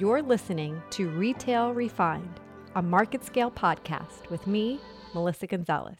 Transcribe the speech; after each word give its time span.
You're 0.00 0.22
listening 0.22 0.82
to 0.92 1.10
Retail 1.10 1.74
Refined, 1.74 2.40
a 2.74 2.82
MarketScale 2.82 3.52
podcast 3.52 4.30
with 4.30 4.46
me, 4.46 4.80
Melissa 5.12 5.46
Gonzalez. 5.46 5.98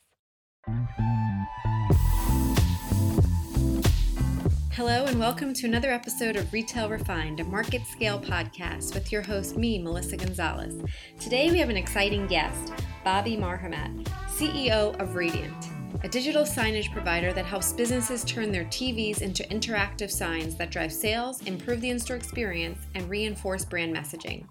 Hello, 4.72 5.04
and 5.04 5.20
welcome 5.20 5.52
to 5.52 5.66
another 5.66 5.90
episode 5.90 6.36
of 6.36 6.50
Retail 6.50 6.88
Refined, 6.88 7.40
a 7.40 7.44
market 7.44 7.82
scale 7.92 8.18
podcast 8.18 8.94
with 8.94 9.12
your 9.12 9.20
host, 9.20 9.58
me, 9.58 9.78
Melissa 9.82 10.16
Gonzalez. 10.16 10.80
Today 11.20 11.50
we 11.50 11.58
have 11.58 11.68
an 11.68 11.76
exciting 11.76 12.26
guest, 12.26 12.72
Bobby 13.04 13.36
Marhamat, 13.36 14.04
CEO 14.28 14.98
of 14.98 15.10
Raydiant 15.10 15.69
a 16.02 16.08
digital 16.08 16.44
signage 16.44 16.92
provider 16.92 17.32
that 17.32 17.44
helps 17.44 17.72
businesses 17.72 18.24
turn 18.24 18.50
their 18.50 18.64
TVs 18.64 19.20
into 19.20 19.42
interactive 19.44 20.10
signs 20.10 20.54
that 20.56 20.70
drive 20.70 20.92
sales, 20.92 21.42
improve 21.42 21.80
the 21.80 21.90
in 21.90 21.98
store 21.98 22.16
experience, 22.16 22.78
and 22.94 23.08
reinforce 23.08 23.64
brand 23.64 23.94
messaging. 23.94 24.44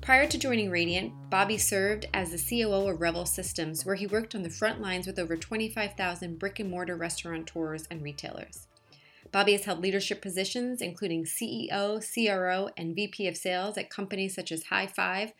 Prior 0.00 0.26
to 0.26 0.38
joining 0.38 0.70
Raydiant, 0.70 1.12
Bobby 1.30 1.56
served 1.56 2.06
as 2.12 2.30
the 2.30 2.62
COO 2.62 2.90
of 2.90 3.00
Revel 3.00 3.24
Systems, 3.24 3.86
where 3.86 3.94
he 3.94 4.06
worked 4.06 4.34
on 4.34 4.42
the 4.42 4.50
front 4.50 4.80
lines 4.80 5.06
with 5.06 5.18
over 5.18 5.36
25,000 5.36 6.38
brick 6.38 6.60
and 6.60 6.70
mortar 6.70 6.96
restaurateurs 6.96 7.86
and 7.90 8.02
retailers. 8.02 8.66
Bobby 9.32 9.52
has 9.52 9.64
held 9.64 9.80
leadership 9.80 10.20
positions, 10.20 10.80
including 10.80 11.24
CEO, 11.24 12.00
CRO, 12.02 12.68
and 12.76 12.94
VP 12.94 13.26
of 13.26 13.36
sales 13.36 13.78
at 13.78 13.90
companies 13.90 14.34
such 14.34 14.52
as 14.52 14.64
Highfive, 14.64 15.32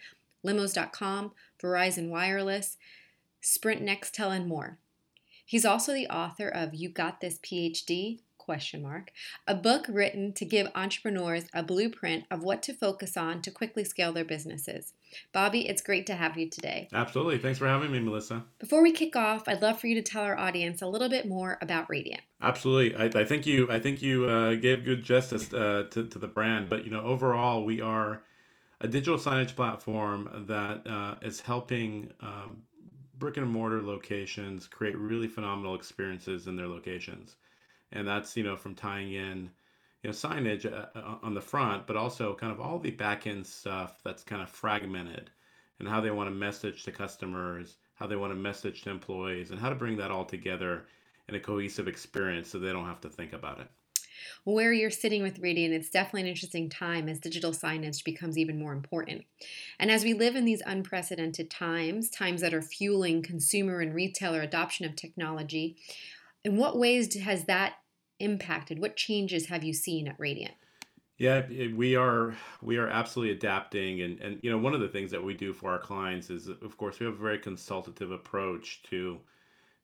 Limos.com, 0.45 1.33
Verizon 1.63 2.09
Wireless, 2.09 2.77
Sprint 3.41 3.83
Nextel, 3.83 4.35
and 4.35 4.47
more. 4.47 4.79
He's 5.45 5.65
also 5.65 5.93
the 5.93 6.09
author 6.09 6.49
of 6.49 6.75
You 6.75 6.89
Got 6.89 7.21
This 7.21 7.39
PhD 7.39 8.21
question 8.45 8.83
mark 8.83 9.11
a 9.49 9.55
book 9.55 9.87
written 9.89 10.31
to 10.31 10.45
give 10.45 10.69
entrepreneurs 10.75 11.45
a 11.55 11.63
blueprint 11.63 12.25
of 12.31 12.43
what 12.43 12.63
to 12.63 12.75
focus 12.75 13.17
on 13.17 13.41
to 13.41 13.51
quickly 13.51 13.85
scale 13.85 14.13
their 14.13 14.25
businesses. 14.25 14.93
Bobby, 15.33 15.67
it's 15.67 15.81
great 15.81 16.07
to 16.07 16.15
have 16.15 16.37
you 16.37 16.51
today. 16.51 16.89
Absolutely. 16.93 17.39
Thanks 17.39 17.59
for 17.59 17.67
having 17.67 17.91
me, 17.91 18.01
Melissa. 18.01 18.45
Before 18.59 18.83
we 18.83 18.93
kick 18.93 19.17
off, 19.17 19.49
I'd 19.49 19.63
love 19.63 19.81
for 19.81 19.87
you 19.87 19.95
to 19.95 20.03
tell 20.03 20.23
our 20.23 20.37
audience 20.37 20.83
a 20.83 20.87
little 20.87 21.09
bit 21.09 21.27
more 21.27 21.57
about 21.63 21.89
Raydiant. 21.89 22.21
Absolutely. 22.43 22.95
I, 22.97 23.21
I 23.21 23.25
think 23.25 23.47
you 23.47 23.71
I 23.71 23.81
think 23.81 24.03
you 24.03 24.27
uh, 24.27 24.55
gave 24.57 24.85
good 24.85 25.03
justice 25.03 25.53
uh, 25.55 25.85
to, 25.91 26.07
to 26.07 26.19
the 26.19 26.29
brand, 26.29 26.69
but 26.69 26.85
you 26.85 26.91
know 26.91 27.01
overall 27.01 27.65
we 27.65 27.81
are 27.81 28.23
a 28.81 28.89
digital 28.89 29.19
signage 29.19 29.57
platform 29.57 30.45
that 30.49 30.87
uh, 30.87 31.15
is 31.23 31.41
helping 31.41 32.13
um, 32.21 32.63
brick 33.25 33.39
and 33.39 33.49
mortar 33.49 33.81
locations 33.81 34.67
create 34.67 34.99
really 34.99 35.27
phenomenal 35.27 35.75
experiences 35.75 36.47
in 36.47 36.57
their 36.57 36.69
locations. 36.69 37.37
And 37.91 38.07
that's 38.07 38.37
you 38.37 38.45
know 38.45 38.55
from 38.55 38.75
tying 38.75 39.15
in 39.15 39.51
you 40.03 40.11
know 40.11 40.11
signage 40.11 40.71
uh, 40.71 40.87
uh, 40.95 41.17
on 41.23 41.33
the 41.33 41.41
front 41.41 41.87
but 41.87 41.97
also 41.97 42.35
kind 42.35 42.53
of 42.53 42.61
all 42.61 42.79
the 42.79 42.91
back 42.91 43.27
end 43.27 43.47
stuff 43.47 44.03
that's 44.05 44.23
kind 44.23 44.43
of 44.43 44.51
fragmented 44.51 45.31
and 45.79 45.89
how 45.89 46.03
they 46.03 46.11
want 46.11 46.29
to 46.29 46.35
message 46.35 46.83
to 46.83 46.93
customers 46.93 47.77
how 47.95 48.07
they 48.07 48.17
want 48.17 48.31
to 48.31 48.39
message 48.39 48.83
to 48.83 48.91
employees 48.91 49.51
and 49.51 49.59
how 49.59 49.71
to 49.71 49.75
bring 49.75 49.97
that 49.97 50.11
all 50.11 50.27
together 50.27 50.85
in 51.31 51.35
a 51.35 51.41
cohesive 51.41 51.89
experience 51.89 52.51
so 52.51 52.59
they 52.59 52.73
don't 52.73 52.85
have 52.85 53.01
to 53.01 53.09
think 53.09 53.33
about 53.33 53.59
it 53.59 53.69
where 54.45 54.73
you're 54.73 54.91
sitting 54.91 55.23
with 55.23 55.41
Raydiant, 55.41 55.71
it's 55.71 55.91
definitely 55.91 56.23
an 56.23 56.29
interesting 56.29 56.69
time 56.69 57.09
as 57.09 57.19
digital 57.19 57.53
signage 57.53 58.05
becomes 58.05 58.39
even 58.39 58.59
more 58.59 58.73
important. 58.73 59.25
And 59.79 59.91
as 59.91 60.05
we 60.05 60.15
live 60.15 60.37
in 60.37 60.45
these 60.45 60.63
unprecedented 60.65 61.51
times, 61.51 62.11
times 62.11 62.41
that 62.41 62.55
are 62.55 62.63
fueling 62.63 63.23
consumer 63.23 63.81
and 63.81 63.95
retailer 63.95 64.41
adoption 64.41 64.87
of 64.87 64.97
technology, 64.97 65.77
in 66.45 66.57
what 66.57 66.79
ways 66.79 67.15
has 67.15 67.45
that 67.45 67.75
impacted? 68.21 68.79
What 68.79 68.97
changes 68.97 69.47
have 69.47 69.65
you 69.65 69.73
seen 69.73 70.09
at 70.09 70.19
Raydiant? 70.19 70.55
Yeah, 71.17 71.43
we 71.77 71.95
are 71.95 72.35
we 72.61 72.77
are 72.77 72.89
absolutely 72.89 73.37
adapting, 73.37 74.01
and 74.01 74.19
and 74.21 74.41
you 74.43 74.51
know 74.51 74.59
one 74.59 74.75
of 74.75 74.81
the 74.81 74.89
things 74.89 75.13
that 75.13 75.23
we 75.23 75.35
do 75.35 75.53
for 75.53 75.71
our 75.71 75.79
clients 75.79 76.29
is, 76.29 76.49
of 76.49 76.77
course, 76.77 76.99
we 76.99 77.07
have 77.07 77.15
a 77.15 77.19
very 77.19 77.39
consultative 77.39 78.11
approach 78.11 78.83
to 78.91 79.21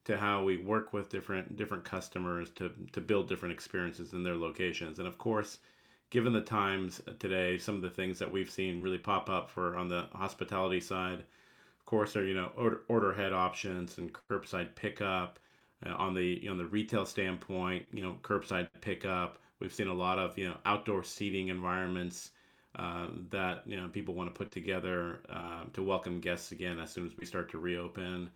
to 0.05 0.17
how 0.17 0.43
we 0.43 0.57
work 0.57 0.93
with 0.93 1.09
different 1.09 1.55
different 1.57 1.83
customers 1.83 2.49
to 2.51 2.71
to 2.91 3.01
build 3.01 3.29
different 3.29 3.53
experiences 3.53 4.13
in 4.13 4.23
their 4.23 4.35
locations. 4.35 4.99
And 4.99 5.07
of 5.07 5.17
course, 5.17 5.59
given 6.09 6.33
the 6.33 6.41
times 6.41 7.01
today, 7.19 7.57
some 7.57 7.75
of 7.75 7.81
the 7.81 7.89
things 7.89 8.19
that 8.19 8.31
we've 8.31 8.49
seen 8.49 8.81
really 8.81 8.97
pop 8.97 9.29
up 9.29 9.49
for 9.49 9.75
on 9.77 9.87
the 9.87 10.07
hospitality 10.13 10.79
side, 10.79 11.19
of 11.19 11.85
course, 11.85 12.15
are 12.15 12.25
you 12.25 12.33
know 12.33 12.51
order, 12.57 12.81
order 12.87 13.13
head 13.13 13.33
options 13.33 13.97
and 13.97 14.13
curbside 14.13 14.75
pickup. 14.75 15.39
Uh, 15.83 15.95
on 15.95 16.13
the 16.13 16.39
you 16.41 16.45
know, 16.45 16.51
on 16.51 16.57
the 16.57 16.65
retail 16.65 17.05
standpoint, 17.05 17.85
you 17.91 18.01
know 18.03 18.17
curbside 18.21 18.69
pickup. 18.81 19.39
We've 19.59 19.73
seen 19.73 19.87
a 19.87 19.93
lot 19.93 20.19
of 20.19 20.37
you 20.37 20.47
know 20.49 20.57
outdoor 20.65 21.03
seating 21.03 21.49
environments. 21.49 22.31
Uh, 22.75 23.07
that 23.29 23.63
you 23.65 23.75
know 23.75 23.89
people 23.89 24.13
want 24.13 24.33
to 24.33 24.37
put 24.37 24.49
together 24.51 25.19
uh, 25.29 25.63
to 25.73 25.83
welcome 25.83 26.21
guests 26.21 26.53
again 26.53 26.79
as 26.79 26.89
soon 26.89 27.05
as 27.05 27.17
we 27.17 27.25
start 27.25 27.49
to 27.51 27.57
reopen. 27.57 28.29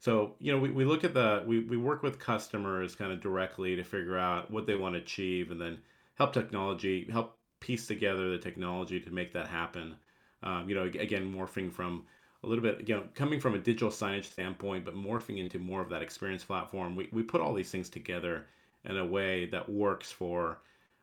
So, 0.00 0.34
you 0.38 0.52
know, 0.52 0.58
we, 0.58 0.70
we 0.70 0.84
look 0.84 1.02
at 1.02 1.12
the, 1.12 1.42
we, 1.46 1.60
we 1.60 1.76
work 1.76 2.02
with 2.02 2.18
customers 2.20 2.94
kind 2.94 3.12
of 3.12 3.20
directly 3.20 3.74
to 3.76 3.82
figure 3.82 4.16
out 4.16 4.50
what 4.50 4.66
they 4.66 4.76
want 4.76 4.94
to 4.94 5.00
achieve 5.00 5.50
and 5.50 5.60
then 5.60 5.78
help 6.14 6.32
technology, 6.32 7.08
help 7.10 7.36
piece 7.60 7.86
together 7.86 8.30
the 8.30 8.38
technology 8.38 9.00
to 9.00 9.10
make 9.10 9.32
that 9.32 9.48
happen. 9.48 9.96
Um, 10.44 10.68
you 10.68 10.76
know, 10.76 10.84
again, 10.84 11.32
morphing 11.34 11.72
from 11.72 12.04
a 12.44 12.46
little 12.46 12.62
bit, 12.62 12.88
you 12.88 12.94
know, 12.94 13.02
coming 13.14 13.40
from 13.40 13.54
a 13.54 13.58
digital 13.58 13.90
signage 13.90 14.26
standpoint, 14.26 14.84
but 14.84 14.94
morphing 14.94 15.38
into 15.38 15.58
more 15.58 15.80
of 15.80 15.88
that 15.88 16.02
experience 16.02 16.44
platform. 16.44 16.94
We, 16.94 17.08
we 17.10 17.24
put 17.24 17.40
all 17.40 17.52
these 17.52 17.70
things 17.70 17.88
together 17.88 18.46
in 18.84 18.96
a 18.96 19.04
way 19.04 19.46
that 19.46 19.68
works 19.68 20.12
for 20.12 20.60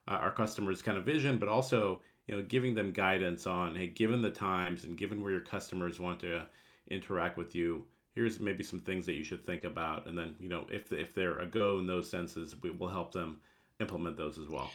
uh, 0.08 0.12
our 0.12 0.32
customers' 0.32 0.82
kind 0.82 0.98
of 0.98 1.04
vision, 1.04 1.38
but 1.38 1.50
also, 1.50 2.00
you 2.28 2.36
know, 2.36 2.44
giving 2.44 2.74
them 2.74 2.92
guidance 2.94 3.46
on, 3.46 3.76
hey, 3.76 3.88
given 3.88 4.22
the 4.22 4.32
times 4.32 4.86
and 4.86 4.98
given 4.98 5.22
where 5.22 5.34
your 5.34 5.42
customers 5.42 6.00
want 6.00 6.22
to 6.22 6.46
interact 6.90 7.38
with 7.38 7.54
you, 7.54 7.84
here's 8.16 8.40
maybe 8.40 8.64
some 8.64 8.80
things 8.80 9.06
that 9.06 9.14
you 9.14 9.24
should 9.24 9.46
think 9.46 9.64
about 9.64 10.08
and 10.08 10.18
then 10.18 10.36
you 10.40 10.50
know 10.50 10.66
if 10.72 10.92
if 10.92 11.14
they're 11.14 11.40
a 11.40 11.46
go 11.46 11.80
in 11.80 11.86
those 11.86 12.10
senses 12.10 12.56
we 12.64 12.72
will 12.72 12.88
help 12.88 13.14
them 13.14 13.38
implement 13.80 14.18
those 14.18 14.38
as 14.38 14.48
well. 14.48 14.72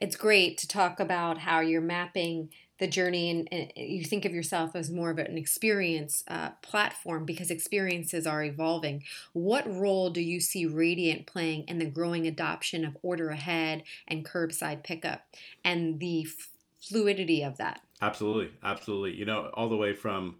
It's 0.00 0.16
great 0.16 0.58
to 0.58 0.68
talk 0.68 1.00
about 1.00 1.38
how 1.38 1.60
you're 1.60 1.80
mapping 1.80 2.50
the 2.78 2.86
journey 2.86 3.30
and, 3.30 3.48
and 3.52 3.72
you 3.76 4.04
think 4.04 4.24
of 4.24 4.32
yourself 4.32 4.74
as 4.74 4.90
more 4.90 5.10
of 5.10 5.18
an 5.18 5.38
experience 5.38 6.24
uh, 6.26 6.50
platform 6.62 7.24
because 7.24 7.50
experiences 7.50 8.26
are 8.26 8.42
evolving. 8.42 9.04
What 9.32 9.64
role 9.72 10.10
do 10.10 10.20
you 10.20 10.40
see 10.40 10.66
Raydiant 10.66 11.26
playing 11.26 11.64
in 11.68 11.78
the 11.78 11.86
growing 11.86 12.26
adoption 12.26 12.84
of 12.84 12.96
order 13.02 13.30
ahead 13.30 13.84
and 14.08 14.24
curbside 14.24 14.82
pickup 14.82 15.26
and 15.64 16.00
the 16.00 16.26
f- 16.26 16.48
fluidity 16.80 17.42
of 17.44 17.58
that? 17.58 17.82
Absolutely 18.00 18.50
absolutely. 18.64 19.14
You 19.14 19.26
know 19.26 19.50
all 19.54 19.68
the 19.68 19.76
way 19.76 19.94
from 19.94 20.36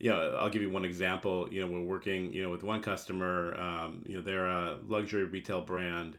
yeah, 0.00 0.14
I'll 0.38 0.50
give 0.50 0.62
you 0.62 0.70
one 0.70 0.84
example. 0.84 1.48
You 1.50 1.60
know, 1.60 1.72
we're 1.72 1.82
working, 1.82 2.32
you 2.32 2.42
know, 2.42 2.50
with 2.50 2.62
one 2.62 2.80
customer. 2.80 3.58
Um, 3.58 4.04
you 4.06 4.16
know, 4.16 4.22
they're 4.22 4.46
a 4.46 4.78
luxury 4.86 5.24
retail 5.24 5.60
brand, 5.60 6.18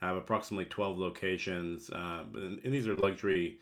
have 0.00 0.16
approximately 0.16 0.64
twelve 0.64 0.98
locations, 0.98 1.90
uh, 1.90 2.24
and, 2.34 2.60
and, 2.64 2.74
these 2.74 2.88
are 2.88 2.96
luxury, 2.96 3.58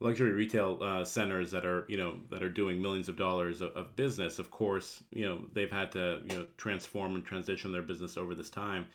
luxury 0.00 0.32
retail 0.32 0.78
uh, 0.80 1.04
centers 1.04 1.50
that 1.50 1.66
are, 1.66 1.84
you 1.88 1.98
know, 1.98 2.18
that 2.30 2.42
are 2.42 2.48
doing 2.48 2.80
millions 2.80 3.10
of 3.10 3.16
dollars 3.16 3.60
of, 3.60 3.72
of, 3.72 3.94
business. 3.94 4.38
Of 4.38 4.50
course, 4.50 5.02
you 5.10 5.26
know, 5.26 5.44
they've 5.52 5.70
had 5.70 5.92
to, 5.92 6.22
you 6.30 6.38
know, 6.38 6.46
transform 6.56 7.14
and 7.14 7.24
transition 7.24 7.72
their 7.72 7.82
business 7.82 8.16
over 8.16 8.34
this 8.34 8.50
time. 8.50 8.86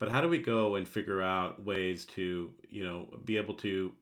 But 0.00 0.10
how 0.10 0.20
do 0.20 0.28
we 0.28 0.38
go 0.38 0.74
and 0.74 0.88
figure 0.88 1.22
out 1.22 1.64
ways 1.64 2.04
to, 2.06 2.50
you 2.68 2.82
know, 2.82 3.06
be 3.24 3.36
able 3.36 3.54
to 3.54 3.92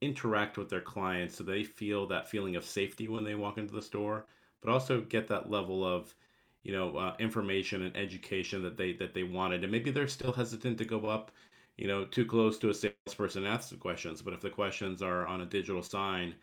interact 0.00 0.56
with 0.56 0.70
their 0.70 0.80
clients 0.80 1.36
so 1.36 1.44
they 1.44 1.62
feel 1.62 2.06
that 2.06 2.30
feeling 2.30 2.56
of 2.56 2.64
safety 2.64 3.08
when 3.08 3.24
they 3.24 3.34
walk 3.34 3.58
into 3.58 3.74
the 3.74 3.82
store? 3.82 4.24
But 4.64 4.72
also 4.72 5.00
get 5.02 5.28
that 5.28 5.50
level 5.50 5.84
of 5.84 6.14
you 6.62 6.72
know 6.72 6.96
uh, 6.96 7.14
information 7.18 7.82
and 7.82 7.96
education 7.96 8.62
that 8.62 8.76
they 8.76 8.92
that 8.94 9.14
they 9.14 9.22
wanted. 9.24 9.62
And 9.62 9.72
maybe 9.72 9.90
they're 9.90 10.08
still 10.08 10.32
hesitant 10.32 10.78
to 10.78 10.84
go 10.84 11.06
up 11.06 11.30
you 11.76 11.88
know 11.88 12.04
too 12.04 12.24
close 12.26 12.58
to 12.58 12.70
a 12.70 12.74
salesperson 12.74 13.44
and 13.44 13.52
ask 13.54 13.70
the 13.70 13.76
questions. 13.76 14.22
But 14.22 14.34
if 14.34 14.40
the 14.40 14.50
questions 14.50 15.02
are 15.02 15.26
on 15.26 15.42
a 15.42 15.46
digital 15.46 15.82
sign 15.82 16.34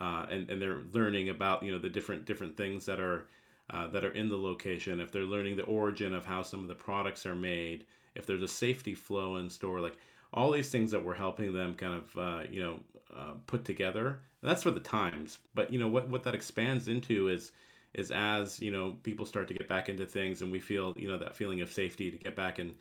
uh, 0.00 0.26
and, 0.30 0.48
and 0.50 0.60
they're 0.60 0.82
learning 0.92 1.28
about 1.28 1.62
you 1.62 1.72
know 1.72 1.78
the 1.78 1.88
different 1.88 2.24
different 2.24 2.56
things 2.56 2.86
that 2.86 3.00
are 3.00 3.26
uh, 3.70 3.88
that 3.88 4.04
are 4.04 4.12
in 4.12 4.28
the 4.28 4.36
location 4.36 5.00
if 5.00 5.12
they're 5.12 5.22
learning 5.24 5.56
the 5.56 5.64
origin 5.64 6.14
of 6.14 6.24
how 6.24 6.42
some 6.42 6.60
of 6.60 6.68
the 6.68 6.74
products 6.74 7.26
are 7.26 7.34
made 7.34 7.84
if 8.14 8.26
there's 8.26 8.42
a 8.42 8.48
safety 8.48 8.94
flow 8.94 9.36
in 9.36 9.50
store 9.50 9.80
like 9.80 9.96
all 10.32 10.50
these 10.50 10.70
things 10.70 10.90
that 10.90 11.04
we're 11.04 11.14
helping 11.14 11.52
them 11.52 11.74
kind 11.74 11.94
of 11.94 12.18
uh, 12.18 12.42
you 12.50 12.62
know 12.62 12.78
uh, 13.16 13.32
put 13.46 13.64
together. 13.64 14.20
That's 14.42 14.62
for 14.62 14.70
the 14.70 14.80
times. 14.80 15.38
But 15.54 15.72
you 15.72 15.78
know 15.78 15.88
what 15.88 16.08
what 16.08 16.22
that 16.24 16.34
expands 16.34 16.88
into 16.88 17.28
is 17.28 17.52
is 17.94 18.10
as 18.10 18.60
you 18.60 18.70
know 18.70 18.96
people 19.02 19.26
start 19.26 19.48
to 19.48 19.54
get 19.54 19.68
back 19.68 19.88
into 19.88 20.06
things 20.06 20.42
and 20.42 20.52
we 20.52 20.60
feel 20.60 20.94
you 20.96 21.08
know 21.08 21.18
that 21.18 21.34
feeling 21.34 21.60
of 21.60 21.72
safety 21.72 22.10
to 22.10 22.16
get 22.16 22.36
back 22.36 22.58
and 22.58 22.74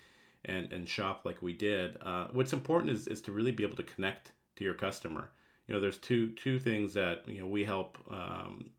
and 0.46 0.72
and 0.72 0.88
shop 0.88 1.22
like 1.24 1.42
we 1.42 1.54
did 1.54 1.98
uh, 2.02 2.28
what's 2.32 2.54
important 2.54 2.92
is, 2.92 3.08
is 3.08 3.22
to 3.22 3.32
really 3.32 3.52
be 3.52 3.64
able 3.64 3.76
to 3.76 3.84
connect 3.84 4.32
to 4.56 4.64
your 4.64 4.74
customer. 4.74 5.30
You 5.68 5.76
know 5.76 5.82
there's 5.82 5.98
two 5.98 6.32
two 6.32 6.60
things 6.60 6.94
that 6.94 7.24
you 7.28 7.42
know 7.42 7.48
we 7.48 7.64
help 7.64 7.98
um, 8.12 8.70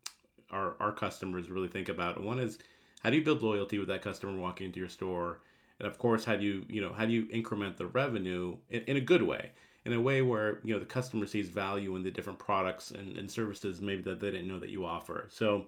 our 0.51 0.75
our 0.79 0.91
customers 0.91 1.49
really 1.49 1.67
think 1.67 1.89
about. 1.89 2.21
One 2.23 2.39
is 2.39 2.59
how 3.03 3.09
do 3.09 3.17
you 3.17 3.23
build 3.23 3.41
loyalty 3.41 3.79
with 3.79 3.87
that 3.87 4.01
customer 4.01 4.37
walking 4.37 4.67
into 4.67 4.79
your 4.79 4.89
store? 4.89 5.41
And 5.79 5.87
of 5.87 5.97
course 5.97 6.25
how 6.25 6.35
do 6.35 6.45
you 6.45 6.65
you 6.69 6.81
know 6.81 6.93
how 6.93 7.05
do 7.05 7.11
you 7.11 7.27
increment 7.31 7.77
the 7.77 7.87
revenue 7.87 8.57
in, 8.69 8.81
in 8.83 8.97
a 8.97 9.01
good 9.01 9.23
way 9.23 9.51
in 9.85 9.93
a 9.93 10.01
way 10.01 10.21
where 10.21 10.59
you 10.63 10.73
know 10.73 10.79
the 10.79 10.85
customer 10.85 11.25
sees 11.25 11.49
value 11.49 11.95
in 11.95 12.03
the 12.03 12.11
different 12.11 12.39
products 12.39 12.91
and, 12.91 13.17
and 13.17 13.29
services 13.29 13.81
maybe 13.81 14.01
that 14.01 14.19
they 14.19 14.31
didn't 14.31 14.47
know 14.47 14.59
that 14.59 14.69
you 14.69 14.85
offer. 14.85 15.27
So 15.29 15.65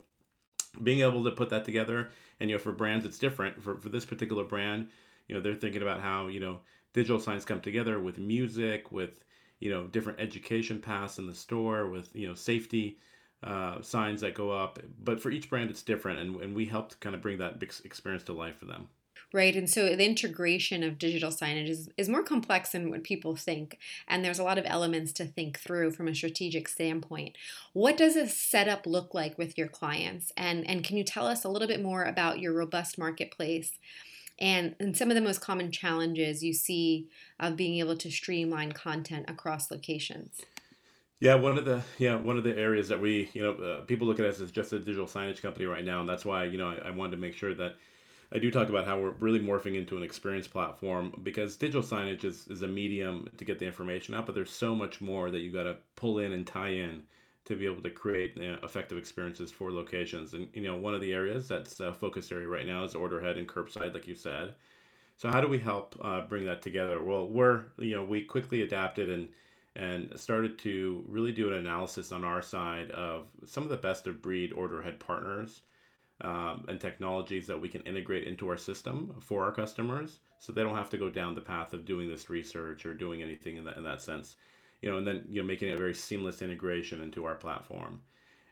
being 0.83 1.01
able 1.01 1.23
to 1.23 1.31
put 1.31 1.49
that 1.49 1.65
together 1.65 2.09
and 2.39 2.49
you 2.49 2.55
know 2.55 2.61
for 2.61 2.71
brands 2.71 3.05
it's 3.05 3.19
different. 3.19 3.61
For, 3.61 3.77
for 3.77 3.89
this 3.89 4.05
particular 4.05 4.43
brand 4.43 4.89
you 5.27 5.35
know 5.35 5.41
they're 5.41 5.55
thinking 5.55 5.81
about 5.81 6.01
how 6.01 6.27
you 6.27 6.39
know 6.39 6.59
digital 6.93 7.19
signs 7.19 7.45
come 7.45 7.61
together 7.61 7.99
with 7.99 8.17
music 8.17 8.91
with 8.91 9.23
you 9.59 9.69
know 9.69 9.87
different 9.87 10.19
education 10.19 10.79
paths 10.79 11.19
in 11.19 11.27
the 11.27 11.35
store 11.35 11.89
with 11.89 12.13
you 12.15 12.27
know 12.27 12.35
safety 12.35 12.97
uh, 13.43 13.81
signs 13.81 14.21
that 14.21 14.35
go 14.35 14.51
up. 14.51 14.77
But 15.03 15.21
for 15.21 15.31
each 15.31 15.49
brand 15.49 15.69
it's 15.69 15.81
different 15.81 16.19
and, 16.19 16.35
and 16.41 16.55
we 16.55 16.65
helped 16.65 16.99
kind 16.99 17.15
of 17.15 17.21
bring 17.21 17.37
that 17.39 17.63
experience 17.83 18.23
to 18.23 18.33
life 18.33 18.57
for 18.57 18.65
them 18.65 18.87
right? 19.33 19.55
And 19.55 19.69
so 19.69 19.95
the 19.95 20.05
integration 20.05 20.83
of 20.83 20.97
digital 20.97 21.31
signage 21.31 21.69
is, 21.69 21.89
is 21.97 22.09
more 22.09 22.23
complex 22.23 22.71
than 22.71 22.89
what 22.89 23.03
people 23.03 23.35
think. 23.35 23.77
And 24.07 24.23
there's 24.23 24.39
a 24.39 24.43
lot 24.43 24.57
of 24.57 24.65
elements 24.67 25.11
to 25.13 25.25
think 25.25 25.59
through 25.59 25.91
from 25.91 26.07
a 26.07 26.15
strategic 26.15 26.67
standpoint. 26.67 27.37
What 27.73 27.97
does 27.97 28.15
a 28.15 28.27
setup 28.27 28.85
look 28.85 29.13
like 29.13 29.37
with 29.37 29.57
your 29.57 29.67
clients? 29.67 30.31
And, 30.35 30.67
and 30.67 30.83
can 30.83 30.97
you 30.97 31.03
tell 31.03 31.27
us 31.27 31.43
a 31.43 31.49
little 31.49 31.67
bit 31.67 31.81
more 31.81 32.03
about 32.03 32.39
your 32.39 32.53
robust 32.53 32.97
marketplace? 32.97 33.79
And, 34.39 34.75
and 34.79 34.97
some 34.97 35.09
of 35.09 35.15
the 35.15 35.21
most 35.21 35.39
common 35.39 35.71
challenges 35.71 36.43
you 36.43 36.53
see 36.53 37.07
of 37.39 37.55
being 37.55 37.77
able 37.79 37.95
to 37.97 38.09
streamline 38.09 38.71
content 38.71 39.29
across 39.29 39.69
locations. 39.69 40.41
Yeah, 41.21 41.35
one 41.35 41.59
of 41.59 41.65
the 41.65 41.83
yeah 41.99 42.15
one 42.15 42.39
of 42.39 42.43
the 42.43 42.57
areas 42.57 42.87
that 42.87 42.99
we 42.99 43.29
you 43.33 43.43
know 43.43 43.51
uh, 43.51 43.81
people 43.81 44.07
look 44.07 44.19
at 44.19 44.25
us 44.25 44.41
as 44.41 44.51
just 44.51 44.73
a 44.73 44.79
digital 44.79 45.05
signage 45.05 45.39
company 45.39 45.65
right 45.65 45.85
now, 45.85 45.99
and 45.99 46.09
that's 46.09 46.25
why 46.25 46.45
you 46.45 46.57
know 46.57 46.69
I, 46.69 46.87
I 46.87 46.89
wanted 46.89 47.11
to 47.11 47.17
make 47.17 47.35
sure 47.35 47.53
that 47.53 47.75
I 48.33 48.39
do 48.39 48.49
talk 48.49 48.69
about 48.69 48.85
how 48.85 48.97
we're 48.99 49.11
really 49.19 49.41
morphing 49.41 49.75
into 49.75 49.97
an 49.97 50.03
experience 50.03 50.47
platform 50.47 51.13
because 51.21 51.57
digital 51.57 51.83
signage 51.83 52.23
is, 52.23 52.47
is 52.47 52.61
a 52.61 52.67
medium 52.67 53.29
to 53.37 53.43
get 53.43 53.59
the 53.59 53.65
information 53.65 54.15
out, 54.15 54.25
but 54.25 54.35
there's 54.35 54.51
so 54.51 54.73
much 54.73 55.01
more 55.01 55.29
that 55.29 55.39
you 55.39 55.51
got 55.51 55.63
to 55.63 55.75
pull 55.97 56.19
in 56.19 56.31
and 56.31 56.47
tie 56.47 56.69
in 56.69 57.03
to 57.43 57.55
be 57.55 57.65
able 57.65 57.81
to 57.81 57.89
create 57.89 58.37
you 58.37 58.51
know, 58.53 58.57
effective 58.63 58.97
experiences 58.97 59.51
for 59.51 59.71
locations. 59.71 60.33
And 60.33 60.47
you 60.53 60.61
know, 60.61 60.77
one 60.77 60.93
of 60.93 61.01
the 61.01 61.11
areas 61.11 61.47
that's 61.47 61.79
a 61.81 61.93
focus 61.93 62.31
area 62.31 62.47
right 62.47 62.65
now 62.65 62.85
is 62.85 62.95
order 62.95 63.19
ahead 63.19 63.37
and 63.37 63.47
curbside, 63.47 63.93
like 63.93 64.07
you 64.07 64.15
said. 64.15 64.53
So 65.17 65.29
how 65.29 65.41
do 65.41 65.47
we 65.47 65.59
help 65.59 65.95
uh, 66.01 66.21
bring 66.21 66.45
that 66.45 66.61
together? 66.61 67.03
Well, 67.03 67.27
we're 67.27 67.65
you 67.77 67.95
know 67.95 68.03
we 68.03 68.21
quickly 68.21 68.61
adapted 68.61 69.09
and 69.09 69.27
and 69.75 70.11
started 70.19 70.57
to 70.59 71.03
really 71.07 71.31
do 71.31 71.49
an 71.49 71.55
analysis 71.55 72.11
on 72.11 72.23
our 72.23 72.41
side 72.41 72.91
of 72.91 73.27
some 73.45 73.63
of 73.63 73.69
the 73.69 73.77
best 73.77 74.07
of 74.07 74.21
breed 74.21 74.51
order 74.53 74.81
ahead 74.81 74.99
partners 74.99 75.61
um, 76.21 76.65
and 76.67 76.79
technologies 76.79 77.47
that 77.47 77.59
we 77.59 77.69
can 77.69 77.81
integrate 77.81 78.27
into 78.27 78.47
our 78.49 78.57
system 78.57 79.13
for 79.21 79.43
our 79.43 79.51
customers 79.51 80.19
so 80.39 80.51
they 80.51 80.63
don't 80.63 80.75
have 80.75 80.89
to 80.89 80.97
go 80.97 81.09
down 81.09 81.35
the 81.35 81.41
path 81.41 81.73
of 81.73 81.85
doing 81.85 82.09
this 82.09 82.29
research 82.29 82.85
or 82.85 82.93
doing 82.93 83.21
anything 83.21 83.57
in 83.57 83.63
that, 83.63 83.77
in 83.77 83.83
that 83.83 84.01
sense 84.01 84.35
you 84.81 84.89
know 84.89 84.97
and 84.97 85.07
then 85.07 85.23
you 85.29 85.41
know 85.41 85.47
making 85.47 85.69
it 85.69 85.75
a 85.75 85.77
very 85.77 85.93
seamless 85.93 86.41
integration 86.41 87.01
into 87.01 87.25
our 87.25 87.35
platform. 87.35 88.01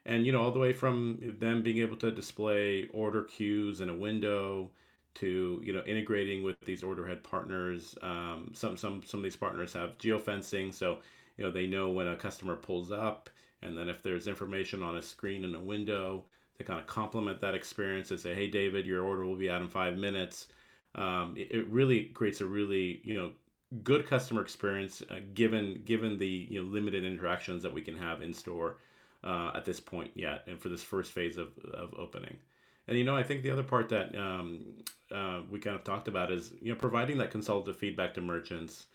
And 0.06 0.26
you 0.26 0.32
know 0.32 0.42
all 0.42 0.52
the 0.52 0.60
way 0.60 0.74
from 0.74 1.36
them 1.40 1.62
being 1.62 1.80
able 1.80 1.98
to 1.98 2.12
display 2.12 2.88
order 2.94 3.24
queues 3.24 3.82
in 3.82 3.90
a 3.90 3.96
window 3.96 4.72
to 5.16 5.62
you 5.64 5.74
know 5.74 5.84
integrating 5.86 6.44
with 6.44 6.60
these 6.62 6.84
order 6.84 7.06
ahead 7.06 7.24
partners 7.24 7.96
um, 8.02 8.52
some 8.54 8.78
some 8.78 9.02
some 9.06 9.20
of 9.20 9.24
these 9.24 9.36
partners 9.36 9.74
have 9.74 9.98
geofencing 9.98 10.74
so 10.74 11.00
you 11.38 11.44
know 11.44 11.52
they 11.52 11.68
know 11.68 11.90
when 11.90 12.08
a 12.08 12.16
customer 12.16 12.56
pulls 12.56 12.92
up 12.92 13.30
and 13.62 13.78
then 13.78 13.90
if 13.90 14.02
there's 14.02 14.28
information 14.28 14.82
on 14.82 14.98
a 14.98 15.02
screen 15.02 15.44
in 15.44 15.56
a 15.56 15.60
window 15.60 16.24
to 16.60 16.66
kind 16.66 16.80
of 16.80 16.86
complement 16.86 17.42
that 17.42 17.56
experience 17.56 18.12
and 18.12 18.20
say, 18.20 18.36
hey, 18.36 18.48
David, 18.48 18.86
your 18.86 19.04
order 19.04 19.26
will 19.26 19.38
be 19.38 19.50
out 19.50 19.62
in 19.62 19.70
five 19.70 19.98
minutes. 19.98 20.48
Um, 20.96 21.34
it, 21.38 21.48
it, 21.52 21.68
really 21.70 22.06
creates 22.06 22.42
a 22.42 22.46
really, 22.46 23.00
you 23.04 23.14
know, 23.16 23.32
good 23.84 24.06
customer 24.08 24.42
experience 24.42 25.02
uh, 25.10 25.20
given 25.34 25.82
given 25.86 26.18
the 26.18 26.48
you 26.50 26.62
know 26.62 26.68
limited 26.70 27.06
interactions 27.06 27.62
that 27.64 27.74
we 27.74 27.82
can 27.82 27.96
have 27.96 28.22
in 28.22 28.34
store 28.34 28.78
uh, 29.24 29.52
at 29.56 29.64
this 29.64 29.80
point 29.80 30.12
yet 30.16 30.44
and 30.48 30.60
for 30.60 30.70
this 30.70 30.84
first 30.84 31.12
phase 31.12 31.38
of, 31.38 31.50
of 31.74 31.94
opening. 31.98 32.36
And 32.88 32.98
you 32.98 33.04
know 33.04 33.16
i 33.16 33.22
think 33.22 33.44
the 33.44 33.52
other 33.52 33.62
part 33.62 33.88
that 33.90 34.18
um, 34.18 34.66
uh, 35.14 35.42
we 35.52 35.60
kind 35.60 35.76
of 35.76 35.84
talked 35.84 36.08
about 36.08 36.32
is 36.32 36.52
you 36.60 36.74
know 36.74 36.80
providing 36.80 37.20
that 37.20 37.30
consultative 37.30 37.80
feedback 37.80 38.16
to 38.16 38.22
merchants 38.22 38.88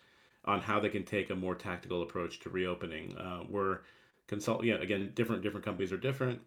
on 0.44 0.60
how 0.60 0.80
they 0.80 0.88
can 0.88 1.04
take 1.04 1.30
a 1.30 1.36
more 1.36 1.54
tactical 1.54 2.02
approach 2.02 2.40
to 2.40 2.50
reopening. 2.50 3.16
Uh, 3.16 3.44
we're 3.48 3.78
consult 4.26 4.64
yeah 4.64 4.74
again 4.74 5.12
different 5.14 5.40
different 5.42 5.64
companies 5.64 5.92
are 5.92 5.96
different 5.96 6.40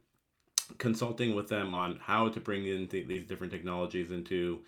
consulting 0.77 1.35
with 1.35 1.49
them 1.49 1.73
on 1.73 1.99
how 2.01 2.29
to 2.29 2.39
bring 2.39 2.65
in 2.65 2.87
th- 2.87 3.07
these 3.07 3.25
different 3.25 3.51
technologies 3.51 4.11
into 4.11 4.59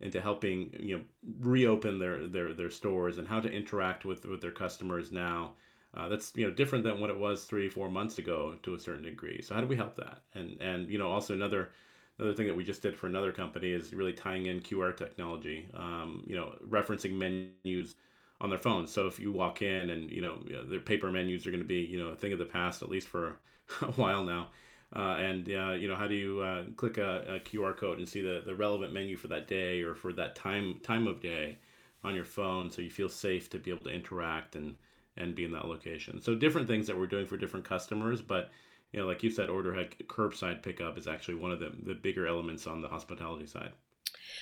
into 0.00 0.20
helping 0.20 0.74
you 0.78 0.96
know 0.96 1.04
reopen 1.40 1.98
their 1.98 2.26
their 2.26 2.54
their 2.54 2.70
stores 2.70 3.18
and 3.18 3.28
how 3.28 3.40
to 3.40 3.50
interact 3.50 4.04
with 4.04 4.24
with 4.26 4.40
their 4.40 4.50
customers 4.50 5.12
now. 5.12 5.52
Uh, 5.94 6.08
that's 6.08 6.32
you 6.36 6.46
know 6.46 6.52
different 6.52 6.84
than 6.84 7.00
what 7.00 7.10
it 7.10 7.18
was 7.18 7.44
three 7.44 7.68
four 7.68 7.88
months 7.90 8.18
ago 8.18 8.54
to 8.62 8.74
a 8.74 8.78
certain 8.78 9.02
degree. 9.02 9.42
So 9.42 9.54
how 9.54 9.60
do 9.60 9.66
we 9.66 9.76
help 9.76 9.96
that? 9.96 10.20
And 10.34 10.56
and 10.60 10.88
you 10.90 10.98
know 10.98 11.10
also 11.10 11.34
another 11.34 11.70
another 12.18 12.34
thing 12.34 12.46
that 12.46 12.56
we 12.56 12.64
just 12.64 12.82
did 12.82 12.96
for 12.96 13.06
another 13.06 13.32
company 13.32 13.72
is 13.72 13.94
really 13.94 14.12
tying 14.12 14.46
in 14.46 14.60
qr 14.60 14.94
technology 14.94 15.66
um, 15.74 16.22
you 16.26 16.36
know 16.36 16.54
referencing 16.68 17.12
menus 17.12 17.96
on 18.40 18.50
their 18.50 18.58
phones. 18.58 18.90
So 18.92 19.06
if 19.06 19.18
you 19.18 19.32
walk 19.32 19.62
in 19.62 19.90
and 19.90 20.10
you 20.10 20.22
know 20.22 20.38
their 20.64 20.80
paper 20.80 21.10
menus 21.10 21.46
are 21.46 21.50
going 21.50 21.62
to 21.62 21.68
be 21.68 21.80
you 21.80 21.98
know 21.98 22.08
a 22.10 22.16
thing 22.16 22.32
of 22.32 22.38
the 22.38 22.46
past 22.46 22.82
at 22.82 22.88
least 22.88 23.08
for 23.08 23.36
a 23.82 23.92
while 23.92 24.24
now 24.24 24.48
uh, 24.94 25.16
and 25.18 25.48
uh, 25.48 25.70
you 25.72 25.88
know 25.88 25.94
how 25.94 26.08
do 26.08 26.14
you 26.14 26.40
uh, 26.40 26.64
click 26.76 26.98
a, 26.98 27.36
a, 27.36 27.40
QR 27.40 27.76
code 27.76 27.98
and 27.98 28.08
see 28.08 28.22
the, 28.22 28.42
the 28.44 28.54
relevant 28.54 28.92
menu 28.92 29.16
for 29.16 29.28
that 29.28 29.46
day 29.46 29.82
or 29.82 29.94
for 29.94 30.12
that 30.12 30.34
time 30.34 30.80
time 30.82 31.06
of 31.06 31.20
day 31.20 31.58
on 32.02 32.14
your 32.14 32.24
phone, 32.24 32.70
so 32.70 32.82
you 32.82 32.90
feel 32.90 33.08
safe 33.08 33.50
to 33.50 33.58
be 33.58 33.70
able 33.70 33.84
to 33.84 33.90
interact 33.90 34.56
and 34.56 34.74
and 35.16 35.34
be 35.34 35.44
in 35.44 35.52
that 35.52 35.66
location. 35.66 36.20
So 36.20 36.34
different 36.34 36.66
things 36.66 36.86
that 36.86 36.98
we're 36.98 37.06
doing 37.06 37.26
for 37.26 37.36
different 37.36 37.64
customers, 37.64 38.20
but 38.20 38.50
you 38.92 38.98
know, 38.98 39.06
like 39.06 39.22
you 39.22 39.30
said, 39.30 39.48
order 39.48 39.72
ahead 39.72 39.94
curbside 40.08 40.62
pickup 40.62 40.98
is 40.98 41.06
actually 41.06 41.36
one 41.36 41.52
of 41.52 41.60
the 41.60 41.72
the 41.84 41.94
bigger 41.94 42.26
elements 42.26 42.66
on 42.66 42.80
the 42.80 42.88
hospitality 42.88 43.46
side. 43.46 43.70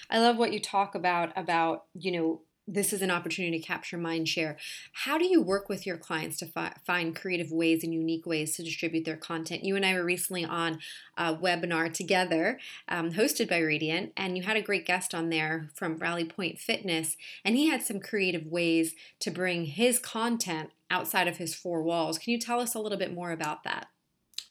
I 0.09 0.19
love 0.21 0.39
what 0.39 0.53
you 0.53 0.61
talk 0.61 0.95
about 0.95 1.31
about 1.37 1.85
you 1.95 2.13
know 2.13 2.41
this 2.69 2.93
is 2.93 3.01
an 3.01 3.11
opportunity 3.11 3.59
to 3.59 3.65
capture 3.65 3.97
mind 3.97 4.29
share. 4.29 4.59
How 4.93 5.17
do 5.17 5.25
you 5.25 5.43
work 5.43 5.69
with 5.69 5.87
your 5.87 5.97
clients 5.97 6.37
to 6.39 6.47
fi- 6.47 6.77
find 6.85 7.17
creative 7.17 7.51
ways 7.51 7.83
and 7.83 7.95
unique 7.95 8.27
ways 8.27 8.55
to 8.57 8.63
distribute 8.63 9.05
their 9.05 9.17
content? 9.17 9.65
You 9.65 9.75
and 9.75 9.87
I 9.87 9.95
were 9.95 10.05
recently 10.05 10.45
on 10.45 10.79
a 11.17 11.35
webinar 11.35 11.93
together, 11.93 12.61
um, 12.89 13.13
hosted 13.13 13.49
by 13.49 13.61
Raydiant, 13.61 14.13
and 14.17 14.37
you 14.37 14.43
had 14.43 14.57
a 14.57 14.63
great 14.63 14.87
guest 14.87 15.15
on 15.15 15.31
there 15.31 15.71
from 15.75 15.97
Rally 15.97 16.25
Point 16.25 16.59
Fitness, 16.59 17.17
and 17.45 17.57
he 17.57 17.69
had 17.69 17.83
some 17.83 18.01
creative 18.01 18.47
ways 18.47 18.95
to 19.21 19.31
bring 19.31 19.65
his 19.65 19.99
content 19.99 20.71
outside 20.91 21.27
of 21.27 21.39
his 21.39 21.55
four 21.55 21.83
walls. 21.83 22.19
Can 22.19 22.33
you 22.33 22.39
tell 22.39 22.61
us 22.61 22.75
a 22.75 22.79
little 22.79 22.99
bit 22.99 23.15
more 23.15 23.33
about 23.33 23.65
that? 23.65 23.87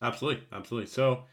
Absolutely, 0.01 0.43
absolutely. 0.51 0.87
So, 0.87 1.23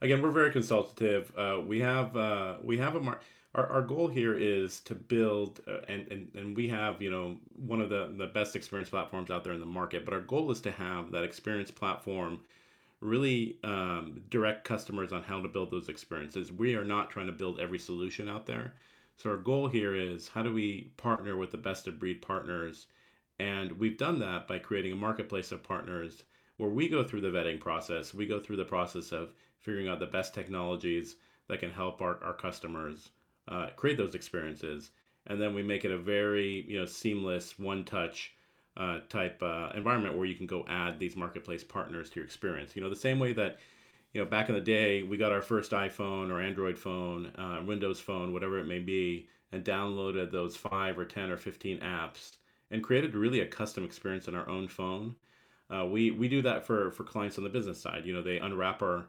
again, 0.00 0.22
we're 0.22 0.30
very 0.30 0.50
consultative. 0.50 1.32
Uh, 1.36 1.60
we 1.66 1.80
have 1.80 2.16
uh, 2.16 2.56
we 2.62 2.78
have 2.78 2.96
a 2.96 3.00
mar- 3.00 3.20
our, 3.54 3.66
our 3.68 3.82
goal 3.82 4.08
here 4.08 4.34
is 4.36 4.80
to 4.80 4.94
build 4.94 5.60
uh, 5.68 5.78
and, 5.88 6.06
and 6.10 6.28
and 6.34 6.56
we 6.56 6.68
have 6.68 7.00
you 7.00 7.10
know 7.10 7.36
one 7.56 7.80
of 7.80 7.88
the 7.88 8.12
the 8.18 8.26
best 8.26 8.56
experience 8.56 8.90
platforms 8.90 9.30
out 9.30 9.44
there 9.44 9.52
in 9.52 9.60
the 9.60 9.66
market 9.66 10.04
but 10.04 10.14
our 10.14 10.20
goal 10.20 10.50
is 10.50 10.60
to 10.60 10.70
have 10.72 11.10
that 11.10 11.24
experience 11.24 11.70
platform 11.70 12.40
really 13.04 13.58
um, 13.62 14.22
direct 14.30 14.64
customers 14.64 15.12
on 15.12 15.22
how 15.22 15.40
to 15.40 15.48
build 15.48 15.70
those 15.70 15.88
experiences. 15.90 16.50
We 16.50 16.74
are 16.74 16.84
not 16.84 17.10
trying 17.10 17.26
to 17.26 17.32
build 17.32 17.60
every 17.60 17.78
solution 17.78 18.28
out 18.28 18.46
there. 18.46 18.74
So 19.16 19.30
our 19.30 19.36
goal 19.36 19.68
here 19.68 19.94
is 19.94 20.26
how 20.26 20.42
do 20.42 20.52
we 20.52 20.90
partner 20.96 21.36
with 21.36 21.50
the 21.50 21.58
best 21.58 21.86
of 21.86 22.00
breed 22.00 22.22
partners? 22.22 22.86
And 23.38 23.72
we've 23.72 23.98
done 23.98 24.18
that 24.20 24.48
by 24.48 24.58
creating 24.58 24.92
a 24.92 24.96
marketplace 24.96 25.52
of 25.52 25.62
partners 25.62 26.22
where 26.56 26.70
we 26.70 26.88
go 26.88 27.04
through 27.04 27.20
the 27.20 27.28
vetting 27.28 27.60
process. 27.60 28.14
We 28.14 28.26
go 28.26 28.40
through 28.40 28.56
the 28.56 28.64
process 28.64 29.12
of 29.12 29.32
figuring 29.60 29.88
out 29.88 30.00
the 30.00 30.06
best 30.06 30.34
technologies 30.34 31.16
that 31.48 31.60
can 31.60 31.70
help 31.70 32.00
our, 32.00 32.18
our 32.24 32.32
customers 32.32 33.10
uh, 33.48 33.68
create 33.76 33.96
those 33.96 34.14
experiences, 34.14 34.90
and 35.26 35.40
then 35.40 35.54
we 35.54 35.62
make 35.62 35.84
it 35.84 35.90
a 35.90 35.98
very 35.98 36.64
you 36.68 36.78
know 36.78 36.86
seamless 36.86 37.58
one 37.58 37.84
touch 37.84 38.32
uh, 38.76 39.00
type 39.08 39.42
uh, 39.42 39.70
environment 39.74 40.16
where 40.16 40.26
you 40.26 40.34
can 40.34 40.46
go 40.46 40.64
add 40.68 40.98
these 40.98 41.16
marketplace 41.16 41.64
partners 41.64 42.10
to 42.10 42.16
your 42.16 42.24
experience. 42.24 42.74
You 42.74 42.82
know 42.82 42.90
the 42.90 42.96
same 42.96 43.18
way 43.18 43.32
that 43.34 43.58
you 44.12 44.20
know 44.20 44.26
back 44.28 44.48
in 44.48 44.54
the 44.54 44.60
day 44.60 45.02
we 45.02 45.16
got 45.16 45.32
our 45.32 45.42
first 45.42 45.72
iPhone 45.72 46.30
or 46.30 46.40
Android 46.40 46.78
phone, 46.78 47.26
uh, 47.36 47.62
Windows 47.64 48.00
phone, 48.00 48.32
whatever 48.32 48.58
it 48.58 48.66
may 48.66 48.80
be, 48.80 49.28
and 49.52 49.64
downloaded 49.64 50.30
those 50.30 50.56
five 50.56 50.98
or 50.98 51.04
ten 51.04 51.30
or 51.30 51.36
fifteen 51.36 51.78
apps 51.80 52.32
and 52.70 52.82
created 52.82 53.14
really 53.14 53.40
a 53.40 53.46
custom 53.46 53.84
experience 53.84 54.26
on 54.26 54.34
our 54.34 54.48
own 54.48 54.68
phone. 54.68 55.14
Uh, 55.70 55.86
we 55.86 56.10
we 56.10 56.28
do 56.28 56.42
that 56.42 56.66
for 56.66 56.90
for 56.90 57.04
clients 57.04 57.38
on 57.38 57.44
the 57.44 57.50
business 57.50 57.80
side. 57.80 58.04
You 58.04 58.14
know, 58.14 58.22
they 58.22 58.38
unwrap 58.38 58.82
our 58.82 59.06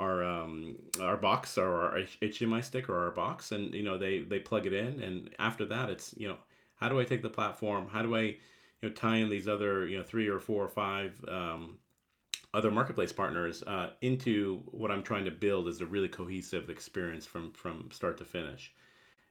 our 0.00 0.24
um, 0.24 0.76
our 1.00 1.16
box 1.16 1.58
or 1.58 1.82
our 1.82 1.98
HDMI 2.22 2.64
stick 2.64 2.88
or 2.88 2.98
our 3.04 3.10
box, 3.10 3.52
and 3.52 3.74
you 3.74 3.82
know 3.82 3.98
they 3.98 4.20
they 4.20 4.38
plug 4.38 4.66
it 4.66 4.72
in, 4.72 5.00
and 5.02 5.30
after 5.38 5.64
that, 5.66 5.90
it's 5.90 6.14
you 6.16 6.28
know 6.28 6.38
how 6.76 6.88
do 6.88 6.98
I 6.98 7.04
take 7.04 7.22
the 7.22 7.30
platform? 7.30 7.86
How 7.92 8.02
do 8.02 8.16
I 8.16 8.20
you 8.20 8.38
know 8.82 8.90
tie 8.90 9.16
in 9.16 9.28
these 9.28 9.46
other 9.48 9.86
you 9.86 9.98
know 9.98 10.04
three 10.04 10.28
or 10.28 10.40
four 10.40 10.64
or 10.64 10.68
five 10.68 11.22
um, 11.28 11.78
other 12.54 12.70
marketplace 12.70 13.12
partners 13.12 13.62
uh, 13.64 13.90
into 14.00 14.62
what 14.66 14.90
I'm 14.90 15.02
trying 15.02 15.24
to 15.26 15.30
build 15.30 15.68
is 15.68 15.80
a 15.80 15.86
really 15.86 16.08
cohesive 16.08 16.70
experience 16.70 17.26
from 17.26 17.52
from 17.52 17.90
start 17.92 18.18
to 18.18 18.24
finish. 18.24 18.72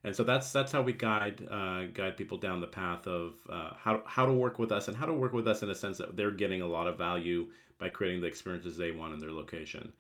and 0.03 0.15
so 0.15 0.23
that's 0.23 0.51
that's 0.53 0.71
how 0.71 0.81
we 0.81 0.93
guide 0.93 1.45
uh, 1.49 1.85
guide 1.93 2.15
people 2.17 2.38
down 2.38 2.61
the 2.61 2.67
path 2.67 3.07
of 3.07 3.33
uh, 3.49 3.71
how 3.77 4.03
how 4.05 4.25
to 4.25 4.33
work 4.33 4.59
with 4.59 4.71
us 4.71 4.88
and 4.88 4.95
how 4.95 5.05
to 5.05 5.13
work 5.13 5.33
with 5.33 5.47
us 5.47 5.63
in 5.63 5.69
a 5.69 5.75
sense 5.75 5.97
that 5.97 6.15
they're 6.15 6.31
getting 6.31 6.61
a 6.61 6.67
lot 6.67 6.88
of 6.88 6.97
value 6.97 7.47
by 7.79 7.89
creating 7.89 8.21
the 8.21 8.27
experiences 8.27 8.77
they 8.77 8.91
want 8.91 9.13
in 9.13 9.19
their 9.19 9.31
location. 9.31 9.91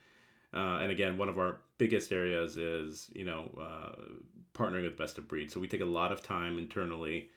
Uh, 0.53 0.79
and 0.81 0.91
again, 0.91 1.17
one 1.17 1.29
of 1.29 1.37
our 1.37 1.59
biggest 1.77 2.11
areas 2.11 2.57
is 2.57 3.09
you 3.13 3.25
know 3.25 3.49
uh, 3.59 4.01
partnering 4.53 4.83
with 4.83 4.97
best 4.97 5.17
of 5.17 5.27
breed. 5.27 5.51
So 5.51 5.59
we 5.59 5.67
take 5.67 5.81
a 5.81 5.85
lot 5.85 6.11
of 6.11 6.23
time 6.23 6.57
internally 6.57 7.29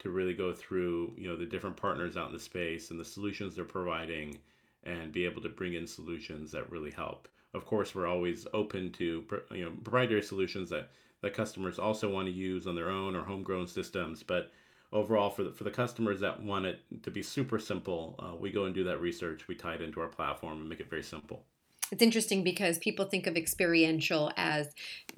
to 0.00 0.10
really 0.10 0.34
go 0.34 0.52
through 0.52 1.14
you 1.16 1.28
know 1.28 1.36
the 1.36 1.46
different 1.46 1.76
partners 1.76 2.16
out 2.16 2.28
in 2.28 2.32
the 2.32 2.40
space 2.40 2.90
and 2.90 3.00
the 3.00 3.04
solutions 3.04 3.54
they're 3.54 3.64
providing, 3.64 4.38
and 4.84 5.12
be 5.12 5.24
able 5.24 5.42
to 5.42 5.48
bring 5.48 5.74
in 5.74 5.86
solutions 5.86 6.52
that 6.52 6.70
really 6.70 6.90
help. 6.90 7.28
Of 7.54 7.66
course, 7.66 7.94
we're 7.94 8.06
always 8.06 8.46
open 8.54 8.92
to 8.92 9.24
you 9.50 9.64
know 9.64 9.70
proprietary 9.82 10.22
solutions 10.22 10.70
that 10.70 10.90
that 11.22 11.34
customers 11.34 11.78
also 11.78 12.10
want 12.10 12.26
to 12.26 12.32
use 12.32 12.66
on 12.66 12.74
their 12.74 12.90
own 12.90 13.14
or 13.14 13.22
homegrown 13.22 13.66
systems. 13.66 14.22
But 14.22 14.50
overall, 14.92 15.30
for 15.30 15.44
the, 15.44 15.52
for 15.52 15.64
the 15.64 15.70
customers 15.70 16.20
that 16.20 16.42
want 16.42 16.66
it 16.66 16.80
to 17.02 17.10
be 17.10 17.22
super 17.22 17.58
simple, 17.58 18.16
uh, 18.18 18.36
we 18.36 18.50
go 18.50 18.64
and 18.64 18.74
do 18.74 18.84
that 18.84 19.00
research. 19.00 19.48
We 19.48 19.54
tie 19.54 19.74
it 19.74 19.82
into 19.82 20.00
our 20.00 20.08
platform 20.08 20.60
and 20.60 20.68
make 20.68 20.80
it 20.80 20.90
very 20.90 21.02
simple. 21.02 21.44
It's 21.90 22.02
interesting 22.02 22.42
because 22.44 22.78
people 22.78 23.04
think 23.06 23.26
of 23.26 23.36
experiential 23.36 24.32
as 24.36 24.68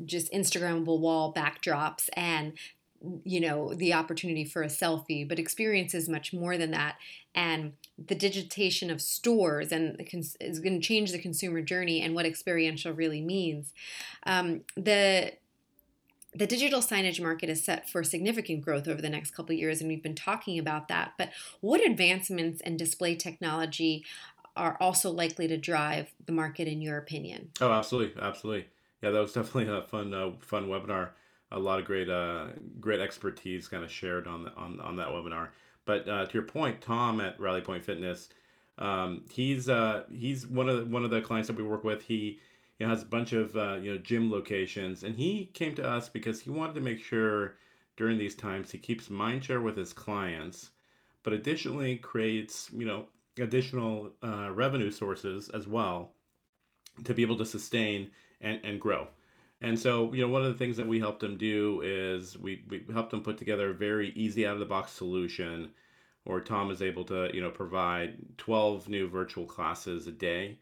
just 0.05 0.33
Instagrammable 0.33 0.99
wall 0.99 1.33
backdrops 1.33 2.09
and 2.15 2.55
you 3.25 3.41
know 3.41 3.75
the 3.75 3.93
opportunity 3.93 4.45
for 4.45 4.63
a 4.63 4.69
selfie 4.69 5.29
but 5.29 5.39
experience 5.39 5.93
is 5.93 6.09
much 6.09 6.33
more 6.33 6.57
than 6.57 6.71
that 6.71 6.97
and 7.35 7.73
the 7.99 8.15
digitization 8.15 8.93
of 8.93 9.01
stores 9.01 9.73
and 9.73 10.01
is 10.41 10.61
going 10.61 10.81
to 10.81 10.87
change 10.87 11.11
the 11.11 11.19
consumer 11.19 11.61
journey 11.63 12.01
and 12.01 12.15
what 12.15 12.27
experiential 12.27 12.93
really 12.93 13.21
means 13.21 13.73
um, 14.25 14.61
the 14.77 15.33
the 16.35 16.47
digital 16.47 16.81
signage 16.81 17.21
market 17.21 17.51
is 17.51 17.63
set 17.63 17.91
for 17.91 18.03
significant 18.03 18.63
growth 18.63 18.89
over 18.89 19.03
the 19.03 19.11
next 19.11 19.33
couple 19.33 19.55
years, 19.55 19.81
and 19.81 19.89
we've 19.89 20.03
been 20.03 20.15
talking 20.15 20.59
about 20.59 20.89
that. 20.89 21.13
But 21.19 21.31
what 21.61 21.85
advancements 21.85 22.63
in 22.63 22.79
display 22.79 23.17
technology 23.17 24.05
are 24.57 24.77
also 24.81 25.11
likely 25.11 25.49
to 25.49 25.57
drive 25.57 26.13
the 26.27 26.33
market, 26.33 26.69
in 26.69 26.81
your 26.81 26.99
opinion? 26.99 27.51
Oh, 27.61 27.73
absolutely, 27.73 28.21
absolutely. 28.21 28.67
Yeah, 29.03 29.11
that 29.11 29.21
was 29.21 29.33
definitely 29.35 29.73
a 29.73 29.83
fun, 29.83 30.13
uh, 30.13 30.33
fun 30.41 30.69
webinar. 30.69 31.11
A 31.51 31.59
lot 31.59 31.79
of 31.79 31.85
great, 31.85 32.09
uh, 32.09 32.47
great 32.81 33.01
expertise 33.01 33.69
kind 33.69 33.85
of 33.85 33.91
shared 33.91 34.27
on 34.27 34.45
the, 34.45 34.55
on 34.55 34.81
on 34.81 34.97
that 34.97 35.09
webinar. 35.09 35.49
But 35.85 36.09
uh, 36.09 36.27
to 36.27 36.33
your 36.33 36.45
point, 36.45 36.81
Tom 36.81 37.21
at 37.21 37.39
Rally 37.39 37.61
Point 37.61 37.85
Fitness, 37.85 38.29
um, 38.79 39.25
he's 39.31 39.69
uh, 39.69 40.05
he's 40.11 40.47
one 40.47 40.69
of 40.69 40.79
the, 40.79 40.85
one 40.87 41.05
of 41.05 41.11
the 41.11 41.21
clients 41.21 41.49
that 41.49 41.57
we 41.57 41.63
work 41.63 41.85
with. 41.85 42.03
He 42.03 42.41
you 42.79 42.87
know, 42.87 42.89
has 42.89 43.03
a 43.03 43.07
bunch 43.07 43.33
of 43.33 43.55
uh, 43.57 43.75
you 43.83 43.93
know 43.93 43.99
gym 43.99 44.31
locations, 44.31 45.03
and 45.03 45.15
he 45.15 45.51
came 45.53 45.75
to 45.75 45.87
us 45.87 46.09
because 46.09 46.41
he 46.41 46.51
wanted 46.51 46.75
to 46.75 46.81
make 46.81 47.03
sure 47.03 47.57
during 47.97 48.19
these 48.19 48.35
times 48.35 48.71
he 48.71 48.79
keeps 48.79 49.09
mindshare 49.09 49.63
with 49.63 49.77
his 49.77 49.93
clients, 49.93 50.71
but 51.23 51.33
additionally 51.33 51.97
creates 51.97 52.71
you 52.73 52.87
know 52.87 53.07
additional 53.39 54.11
uh, 54.23 54.51
revenue 54.53 54.91
sources 54.91 55.49
as 55.51 55.67
well 55.67 56.13
to 57.05 57.15
be 57.15 57.23
able 57.23 57.39
to 57.39 57.47
sustain 57.47 58.11
and, 58.41 58.61
and 58.65 58.81
grow. 58.81 59.09
And 59.61 59.79
so, 59.79 60.13
you 60.13 60.23
know, 60.23 60.29
one 60.29 60.45
of 60.45 60.53
the 60.53 60.59
things 60.59 60.77
that 60.77 60.89
we 60.89 60.99
helped 60.99 61.21
them 61.21 61.37
do 61.37 61.81
is 61.85 62.37
we, 62.37 62.65
we 62.69 62.85
helped 62.93 63.13
him 63.13 63.23
put 63.23 63.39
together 63.39 63.71
a 63.71 63.75
very 63.75 64.11
easy 64.11 64.47
out 64.47 64.55
of 64.55 64.61
the 64.61 64.67
box 64.67 64.93
solution 64.93 65.71
where 66.25 66.41
Tom 66.41 66.71
is 66.71 66.83
able 66.83 67.05
to, 67.05 67.31
you 67.33 67.41
know, 67.41 67.51
provide 67.51 68.17
12 68.39 68.89
new 68.89 69.09
virtual 69.09 69.47
classes 69.47 70.07
a 70.07 70.13
day 70.13 70.59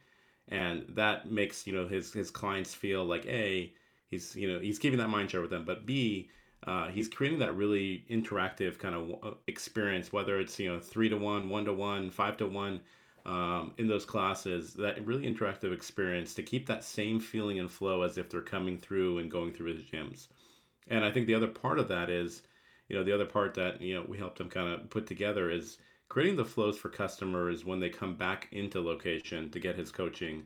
and 0.50 0.85
that 0.91 1.31
makes 1.31 1.67
you 1.67 1.73
know 1.73 1.87
his 1.87 2.12
his 2.12 2.31
clients 2.31 2.75
feel 2.75 3.05
like 3.05 3.25
a 3.27 3.73
he's 4.09 4.35
you 4.37 4.53
know 4.53 4.59
he's 4.59 4.79
keeping 4.79 4.99
that 4.99 5.09
mind 5.09 5.31
share 5.31 5.41
with 5.41 5.50
them, 5.50 5.65
but 5.65 5.87
b 5.87 6.29
uh, 6.67 6.88
he's 6.88 7.09
creating 7.09 7.38
that 7.38 7.57
really 7.57 8.05
interactive 8.11 8.79
kind 8.79 8.95
of 8.95 9.14
uh, 9.23 9.35
experience, 9.47 10.12
whether 10.12 10.38
it's 10.38 10.59
you 10.59 10.73
know 10.73 10.79
three 10.79 11.09
to 11.09 11.17
one, 11.17 11.49
one 11.49 11.64
to 11.64 11.73
one, 11.73 12.11
five 12.11 12.37
to 12.37 12.47
one, 12.47 12.81
um, 13.25 13.73
in 13.79 13.88
those 13.88 14.05
classes. 14.05 14.75
That 14.75 15.05
really 15.07 15.25
interactive 15.25 15.73
experience 15.73 16.35
to 16.35 16.43
keep 16.43 16.67
that 16.67 16.85
same 16.85 17.19
feeling 17.19 17.59
and 17.59 17.71
flow 17.71 18.02
as 18.02 18.19
if 18.19 18.29
they're 18.29 18.43
coming 18.43 18.79
through 18.79 19.19
and 19.19 19.31
going 19.31 19.52
through 19.52 19.75
his 19.75 19.83
gyms. 19.83 20.29
And 20.88 21.05
I 21.05 21.11
think 21.11 21.26
the 21.26 21.35
other 21.35 21.47
part 21.47 21.79
of 21.79 21.88
that 21.88 22.11
is, 22.11 22.43
you 22.88 22.97
know, 22.97 23.05
the 23.05 23.12
other 23.12 23.26
part 23.26 23.55
that 23.55 23.81
you 23.81 23.95
know 23.95 24.05
we 24.07 24.19
helped 24.19 24.40
him 24.40 24.50
kind 24.50 24.69
of 24.69 24.90
put 24.90 25.07
together 25.07 25.50
is 25.50 25.79
creating 26.11 26.37
the 26.37 26.45
flows 26.45 26.76
for 26.76 26.90
customers 26.90 27.64
when 27.64 27.81
they 27.81 27.88
come 27.88 28.17
back 28.17 28.49
into 28.52 28.81
location 28.81 29.50
to 29.50 29.61
get 29.61 29.76
his 29.76 29.90
coaching. 29.90 30.45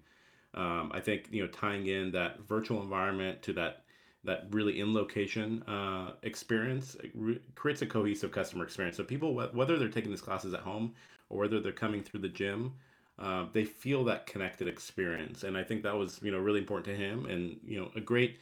Um, 0.54 0.92
I 0.94 1.00
think 1.00 1.28
you 1.32 1.42
know 1.42 1.48
tying 1.48 1.88
in 1.88 2.12
that 2.12 2.40
virtual 2.42 2.82
environment 2.82 3.42
to 3.42 3.52
that 3.54 3.83
that 4.24 4.46
really 4.50 4.80
in 4.80 4.94
location 4.94 5.62
uh, 5.64 6.12
experience 6.22 6.96
re- 7.14 7.40
creates 7.54 7.82
a 7.82 7.86
cohesive 7.86 8.32
customer 8.32 8.64
experience. 8.64 8.96
So 8.96 9.04
people, 9.04 9.34
whether 9.34 9.78
they're 9.78 9.88
taking 9.88 10.10
these 10.10 10.20
classes 10.20 10.54
at 10.54 10.60
home 10.60 10.94
or 11.28 11.38
whether 11.38 11.60
they're 11.60 11.72
coming 11.72 12.02
through 12.02 12.20
the 12.20 12.28
gym, 12.28 12.72
uh, 13.18 13.46
they 13.52 13.64
feel 13.64 14.04
that 14.04 14.26
connected 14.26 14.66
experience, 14.66 15.44
and 15.44 15.56
I 15.56 15.62
think 15.62 15.82
that 15.84 15.96
was 15.96 16.18
you 16.22 16.32
know 16.32 16.38
really 16.38 16.58
important 16.58 16.86
to 16.86 16.96
him, 16.96 17.26
and 17.26 17.58
you 17.64 17.78
know 17.80 17.90
a 17.94 18.00
great 18.00 18.38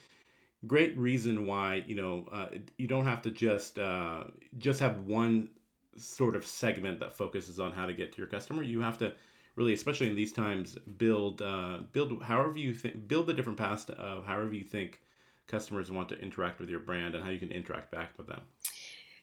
great 0.66 0.96
reason 0.96 1.46
why 1.46 1.84
you 1.86 1.94
know 1.94 2.26
uh, 2.32 2.46
you 2.78 2.86
don't 2.86 3.04
have 3.04 3.20
to 3.22 3.30
just 3.30 3.78
uh, 3.78 4.24
just 4.58 4.80
have 4.80 5.00
one 5.00 5.48
sort 5.96 6.34
of 6.34 6.46
segment 6.46 6.98
that 7.00 7.14
focuses 7.14 7.60
on 7.60 7.72
how 7.72 7.84
to 7.84 7.92
get 7.92 8.12
to 8.12 8.18
your 8.18 8.26
customer. 8.26 8.62
You 8.62 8.80
have 8.80 8.96
to 8.98 9.12
really, 9.56 9.74
especially 9.74 10.08
in 10.08 10.16
these 10.16 10.32
times, 10.32 10.78
build 10.96 11.42
uh, 11.42 11.80
build 11.92 12.22
however 12.22 12.56
you 12.56 12.72
think, 12.72 13.08
build 13.08 13.26
the 13.26 13.34
different 13.34 13.58
paths 13.58 13.84
of 13.90 14.24
however 14.24 14.54
you 14.54 14.64
think 14.64 15.00
customers 15.52 15.90
want 15.90 16.08
to 16.08 16.18
interact 16.18 16.58
with 16.58 16.70
your 16.70 16.80
brand 16.80 17.14
and 17.14 17.22
how 17.22 17.30
you 17.30 17.38
can 17.38 17.52
interact 17.52 17.92
back 17.92 18.10
with 18.16 18.26
them. 18.26 18.40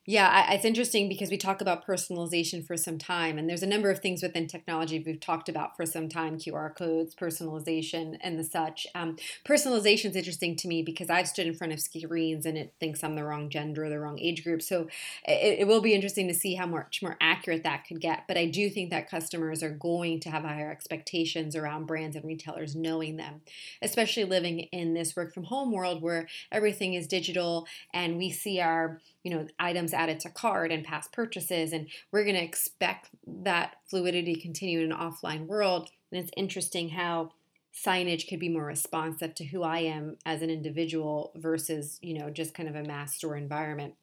Yeah, 0.10 0.52
it's 0.54 0.66
interesting 0.66 1.08
because 1.08 1.30
we 1.30 1.38
talk 1.38 1.62
about 1.62 1.86
personalization 1.86 2.66
for 2.66 2.76
some 2.76 2.98
time, 2.98 3.38
and 3.38 3.48
there's 3.48 3.62
a 3.62 3.68
number 3.68 3.92
of 3.92 4.00
things 4.00 4.24
within 4.24 4.48
technology 4.48 5.04
we've 5.06 5.20
talked 5.20 5.48
about 5.48 5.78
for 5.78 5.86
some 5.86 6.10
time 6.10 6.40
QR 6.40 6.76
codes, 6.76 7.14
personalization, 7.14 8.18
and 8.22 8.40
the 8.40 8.44
such. 8.44 8.88
Um, 8.96 9.18
personalization 9.46 10.10
is 10.10 10.16
interesting 10.16 10.56
to 10.56 10.68
me 10.68 10.82
because 10.82 11.12
I've 11.12 11.28
stood 11.28 11.46
in 11.46 11.54
front 11.54 11.74
of 11.74 11.80
screens 11.80 12.48
and 12.48 12.58
it 12.58 12.74
thinks 12.80 13.04
I'm 13.04 13.14
the 13.14 13.24
wrong 13.24 13.52
gender 13.52 13.86
or 13.86 13.90
the 13.90 14.00
wrong 14.00 14.18
age 14.18 14.44
group. 14.44 14.64
So 14.64 14.88
it, 15.28 15.60
it 15.60 15.68
will 15.68 15.80
be 15.80 15.94
interesting 15.94 16.28
to 16.28 16.34
see 16.34 16.56
how 16.56 16.66
much 16.66 17.04
more 17.04 17.16
accurate 17.22 17.62
that 17.62 17.86
could 17.86 18.02
get. 18.02 18.24
But 18.28 18.36
I 18.36 18.48
do 18.48 18.68
think 18.72 18.90
that 18.90 19.12
customers 19.12 19.62
are 19.62 19.70
going 19.70 20.22
to 20.22 20.32
have 20.32 20.42
higher 20.42 20.72
expectations 20.72 21.56
around 21.56 21.86
brands 21.86 22.16
and 22.16 22.26
retailers 22.26 22.76
knowing 22.76 23.18
them, 23.18 23.42
especially 23.84 24.24
living 24.24 24.62
in 24.72 24.96
this 24.96 25.16
work 25.16 25.36
from 25.36 25.44
home 25.44 25.72
world 25.72 26.02
where 26.02 26.28
everything 26.52 26.96
is 26.96 27.06
digital 27.06 27.68
and 27.94 28.18
we 28.18 28.32
see 28.32 28.60
our 28.60 29.00
you 29.24 29.32
know 29.32 29.48
items 29.60 29.94
added 29.94 30.20
to 30.22 30.30
cart 30.30 30.72
and 30.72 30.84
past 30.84 31.12
purchases 31.12 31.74
and 31.74 31.88
we're 32.12 32.24
going 32.24 32.36
to 32.36 32.44
expect 32.44 33.10
that 33.26 33.76
fluidity 33.90 34.36
continue 34.36 34.80
in 34.80 34.92
an 34.92 34.98
offline 34.98 35.46
world. 35.46 35.90
And 36.12 36.22
it's 36.22 36.32
interesting 36.38 36.90
how 36.90 37.32
signage 37.74 38.28
could 38.28 38.40
be 38.40 38.50
more 38.50 38.66
responsive 38.66 39.36
to 39.36 39.46
who 39.46 39.64
I 39.64 39.80
am 39.80 40.18
as 40.26 40.42
an 40.42 40.50
individual 40.50 41.32
versus 41.36 42.00
you 42.02 42.18
know 42.18 42.30
just 42.30 42.54
kind 42.54 42.70
of 42.70 42.76
a 42.76 42.84
mass 42.84 43.16
store 43.16 43.36
environment. 43.36 43.96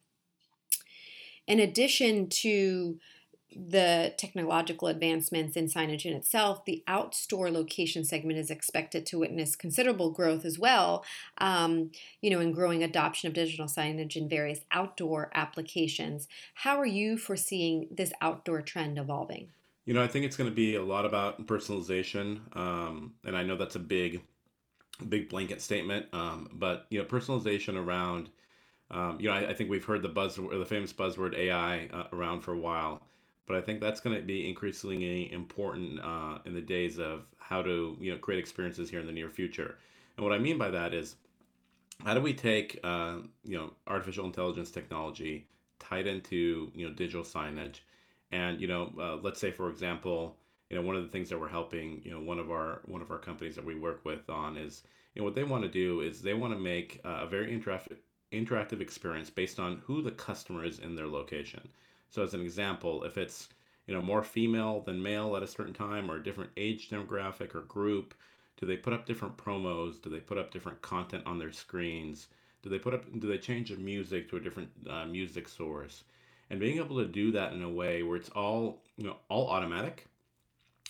In 1.46 1.61
addition 1.61 2.28
to 2.28 2.99
the 3.55 4.12
technological 4.17 4.88
advancements 4.88 5.57
in 5.57 5.67
signage 5.67 6.05
in 6.05 6.12
itself, 6.12 6.65
the 6.65 6.83
outdoor 6.87 7.50
location 7.50 8.05
segment 8.05 8.38
is 8.38 8.50
expected 8.50 9.07
to 9.07 9.19
witness 9.19 9.55
considerable 9.55 10.11
growth 10.11 10.45
as 10.45 10.59
well, 10.59 11.05
um, 11.38 11.91
you 12.21 12.31
know, 12.31 12.41
in 12.41 12.53
growing 12.53 12.83
adoption 12.83 13.29
of 13.29 13.35
digital 13.35 13.67
signage 13.67 14.17
in 14.17 14.29
various 14.29 14.61
outdoor 14.73 15.31
applications. 15.35 16.26
How 16.55 16.79
are 16.79 16.87
you 16.87 17.17
foreseeing 17.17 17.88
this 17.91 18.12
outdoor 18.21 18.62
trend 18.62 18.99
evolving? 18.99 19.49
You 19.85 19.95
know, 19.95 20.03
I 20.03 20.09
think 20.09 20.25
it's 20.25 20.37
going 20.37 20.50
to 20.50 20.55
be 20.55 20.75
a 20.75 20.83
lot 20.83 21.07
about 21.07 21.47
personalization, 21.47 22.57
um, 22.57 23.15
and 23.25 23.37
I 23.37 23.45
know 23.45 23.57
that's 23.57 23.76
a 23.76 23.81
big, 23.81 24.21
big 25.09 25.29
blanket 25.29 25.62
statement, 25.62 26.07
um, 26.12 26.50
but 26.53 26.87
you 26.91 26.99
know, 26.99 27.05
personalization 27.05 27.76
around, 27.76 28.29
um, 28.91 29.19
you 29.21 29.29
know, 29.29 29.35
I, 29.35 29.50
I, 29.50 29.55
think 29.55 29.71
we've 29.71 29.85
heard 29.85 30.03
the 30.03 30.09
buzz, 30.09 30.37
the 30.37 30.67
famous 30.67 30.93
buzzword 30.93 31.37
AI 31.37 31.87
uh, 31.93 32.05
around 32.12 32.41
for 32.41 32.53
a 32.53 32.59
while 32.59 33.03
but 33.47 33.57
I 33.57 33.61
think 33.61 33.81
that's 33.81 34.00
going 34.00 34.17
to 34.17 34.23
be 34.23 34.49
increasingly 34.49 35.33
important 35.33 36.00
uh, 36.00 36.38
in 36.45 36.55
the 36.55 36.61
days 36.61 36.99
of 36.99 37.25
how 37.38 37.62
to 37.62 37.97
you 38.00 38.12
know 38.12 38.19
create 38.19 38.38
experiences 38.38 38.91
here 38.91 39.00
in 39.00 39.07
the 39.07 39.12
near 39.12 39.31
future. 39.31 39.76
And 40.17 40.25
what 40.25 40.33
I 40.33 40.38
mean 40.38 40.59
by 40.59 40.71
that 40.71 40.93
is, 40.95 41.17
how 42.05 42.15
do 42.15 42.21
we 42.21 42.35
take 42.35 42.81
uh, 42.85 43.19
you 43.45 43.57
know 43.57 43.73
artificial 43.87 44.26
intelligence 44.26 44.71
technology 44.71 45.47
tied 45.79 46.07
into 46.07 46.71
you 46.75 46.88
know 46.88 46.95
digital 46.95 47.23
signage, 47.23 47.81
and 48.33 48.61
you 48.61 48.67
know 48.67 48.93
uh, 48.99 49.17
let's 49.23 49.41
say 49.41 49.50
for 49.50 49.71
example, 49.71 50.37
you 50.71 50.76
know 50.76 50.83
one 50.83 50.97
of 50.97 51.03
the 51.03 51.09
things 51.09 51.29
that 51.29 51.41
we're 51.41 51.49
helping 51.49 52.03
you 52.05 52.11
know 52.11 52.21
one 52.21 52.38
of 52.38 52.50
our 52.50 52.81
one 52.87 53.00
of 53.00 53.11
our 53.11 53.19
companies 53.19 53.55
that 53.55 53.65
we 53.65 53.75
work 53.75 54.05
with 54.05 54.29
on 54.29 54.57
is 54.57 54.83
you 55.15 55.21
know 55.21 55.25
what 55.25 55.35
they 55.35 55.45
want 55.45 55.62
to 55.62 55.69
do 55.69 56.00
is 56.00 56.21
they 56.21 56.35
want 56.35 56.53
to 56.53 56.59
make 56.59 57.00
a 57.05 57.26
very 57.26 57.57
interactive 57.57 57.99
interactive 58.33 58.81
experience 58.81 59.31
based 59.31 59.61
on 59.61 59.81
who 59.87 60.03
the 60.03 60.11
customer 60.11 60.65
is 60.65 60.81
in 60.81 60.97
their 60.97 61.07
location. 61.07 61.69
So 62.11 62.23
as 62.23 62.35
an 62.35 62.41
example, 62.41 63.05
if 63.05 63.19
it's 63.19 63.49
you 63.87 63.95
know 63.95 64.03
more 64.03 64.23
female 64.23 64.81
than 64.81 65.03
male 65.03 65.37
at 65.37 65.43
a 65.43 65.47
certain 65.47 65.75
time 65.75 66.11
or 66.11 66.17
a 66.17 66.23
different 66.23 66.51
age 66.57 66.89
demographic 66.89 67.55
or 67.55 67.63
group, 67.63 68.15
do 68.57 68.67
they 68.67 68.77
put 68.77 68.93
up 68.93 69.07
different 69.07 69.37
promos? 69.37 70.01
Do 70.01 70.11
they 70.11 70.21
put 70.21 70.39
up 70.39 70.51
different 70.51 70.81
content 70.83 71.25
on 71.27 71.39
their 71.39 71.53
screens? 71.53 72.29
Do 72.63 72.71
they 72.71 72.79
put 72.79 72.95
up? 72.95 73.05
Do 73.19 73.29
they 73.29 73.39
change 73.39 73.71
the 73.71 73.77
music 73.77 74.29
to 74.31 74.37
a 74.37 74.41
different 74.41 74.71
uh, 74.89 75.07
music 75.07 75.49
source? 75.49 76.05
And 76.51 76.61
being 76.61 76.79
able 76.79 76.97
to 76.99 77.07
do 77.07 77.33
that 77.33 77.53
in 77.53 77.63
a 77.63 77.69
way 77.69 78.03
where 78.03 78.17
it's 78.17 78.31
all 78.31 78.83
you 78.97 79.05
know 79.05 79.17
all 79.29 79.49
automatic, 79.49 80.07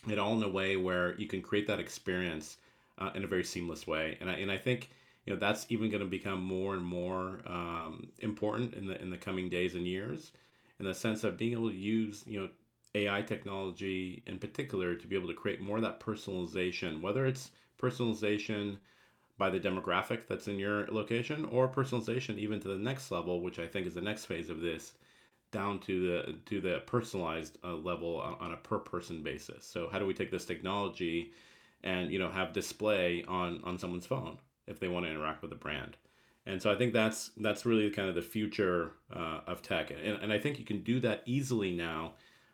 and 0.07 0.19
all 0.19 0.37
in 0.37 0.43
a 0.43 0.49
way 0.49 0.77
where 0.77 1.19
you 1.19 1.27
can 1.27 1.43
create 1.43 1.67
that 1.67 1.81
experience 1.81 2.59
uh, 2.99 3.11
in 3.15 3.25
a 3.25 3.27
very 3.27 3.45
seamless 3.45 3.87
way. 3.87 4.17
And 4.21 4.31
I 4.31 4.35
and 4.35 4.51
I 4.51 4.59
think 4.59 4.91
you 5.25 5.35
know 5.35 5.39
that's 5.39 5.67
even 5.69 5.91
going 5.91 6.03
to 6.03 6.09
become 6.09 6.41
more 6.41 6.75
and 6.75 6.85
more 6.85 7.41
um, 7.47 8.09
important 8.21 8.75
in 8.75 8.87
the 8.87 9.01
in 9.01 9.11
the 9.11 9.19
coming 9.19 9.49
days 9.49 9.75
and 9.75 9.87
years, 9.87 10.33
in 10.81 10.87
the 10.87 10.95
sense 10.95 11.25
of 11.25 11.37
being 11.37 11.53
able 11.53 11.71
to 11.71 11.77
use 11.77 12.25
you 12.27 12.41
know 12.41 12.49
AI 12.95 13.23
technology 13.23 14.23
in 14.27 14.39
particular 14.39 14.95
to 14.95 15.07
be 15.07 15.17
able 15.17 15.29
to 15.29 15.35
create 15.35 15.61
more 15.61 15.77
of 15.77 15.83
that 15.83 16.01
personalization, 16.01 17.01
whether 17.01 17.27
it's 17.27 17.51
personalization 17.81 18.79
by 19.39 19.51
the 19.51 19.61
demographic 19.61 20.27
that's 20.29 20.49
in 20.49 20.59
your 20.59 20.87
location 20.89 21.45
or 21.47 21.69
personalization 21.69 22.39
even 22.39 22.61
to 22.61 22.69
the 22.69 22.77
next 22.79 23.11
level, 23.11 23.41
which 23.41 23.59
I 23.59 23.67
think 23.67 23.87
is 23.87 23.95
the 23.95 24.01
next 24.01 24.27
phase 24.27 24.51
of 24.51 24.61
this, 24.61 24.95
down 25.53 25.79
to 25.81 26.07
the 26.09 26.35
to 26.47 26.61
the 26.61 26.81
personalized 26.87 27.59
uh, 27.65 27.75
level 27.75 28.21
on, 28.21 28.35
on 28.41 28.53
a 28.53 28.57
per 28.57 28.79
person 28.79 29.23
basis. 29.23 29.65
So 29.67 29.89
how 29.91 29.99
do 29.99 30.07
we 30.07 30.15
take 30.15 30.31
this 30.31 30.45
technology 30.45 31.33
and 31.85 32.11
you 32.13 32.19
know 32.19 32.31
have 32.31 32.53
display 32.53 33.25
on 33.29 33.61
on 33.65 33.79
someone's 33.79 34.07
phone 34.07 34.39
if 34.67 34.81
they 34.81 34.89
want 34.89 35.07
to 35.07 35.11
interact 35.11 35.43
with 35.43 35.51
the 35.51 35.57
brand? 35.57 35.97
And 36.47 36.63
so 36.63 36.71
I 36.71 36.77
think 36.77 36.93
that's 36.93 37.33
that's 37.39 37.67
really 37.67 37.91
kind 37.91 38.09
of 38.09 38.15
the 38.15 38.23
future 38.23 38.93
uh, 39.15 39.41
of 39.47 39.63
tech, 39.63 39.91
and, 39.91 40.23
and 40.23 40.33
I 40.33 40.39
think 40.39 40.59
you 40.59 40.65
can 40.65 40.83
do 40.83 41.01
that 41.01 41.23
easily 41.27 41.73
now 41.73 42.13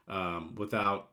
um, 0.08 0.54
without 0.56 1.10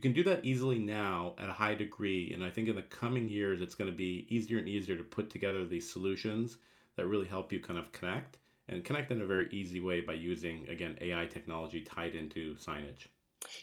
you 0.00 0.02
can 0.02 0.12
do 0.12 0.24
that 0.24 0.44
easily 0.44 0.78
now 0.78 1.34
at 1.38 1.50
a 1.50 1.52
high 1.52 1.74
degree. 1.74 2.32
And 2.32 2.42
i 2.42 2.50
think 2.50 2.68
in 2.68 2.76
the 2.76 2.82
coming 2.82 3.28
years 3.28 3.60
it's 3.60 3.74
going 3.74 3.90
to 3.90 3.96
be 3.96 4.26
easier 4.30 4.58
and 4.58 4.68
easier 4.68 4.96
to 4.96 5.02
put 5.02 5.28
together 5.28 5.64
these 5.66 5.90
solutions 5.90 6.56
that 6.96 7.06
really 7.06 7.26
help 7.26 7.52
you 7.52 7.60
kind 7.60 7.78
of 7.78 7.92
connect 7.92 8.38
and 8.68 8.84
connect 8.84 9.10
in 9.10 9.20
a 9.20 9.26
very 9.26 9.48
easy 9.50 9.80
way 9.80 10.00
by 10.00 10.14
using 10.14 10.66
again 10.68 10.96
ai 11.00 11.26
technology 11.26 11.80
tied 11.82 12.14
into 12.14 12.54
signage 12.56 13.08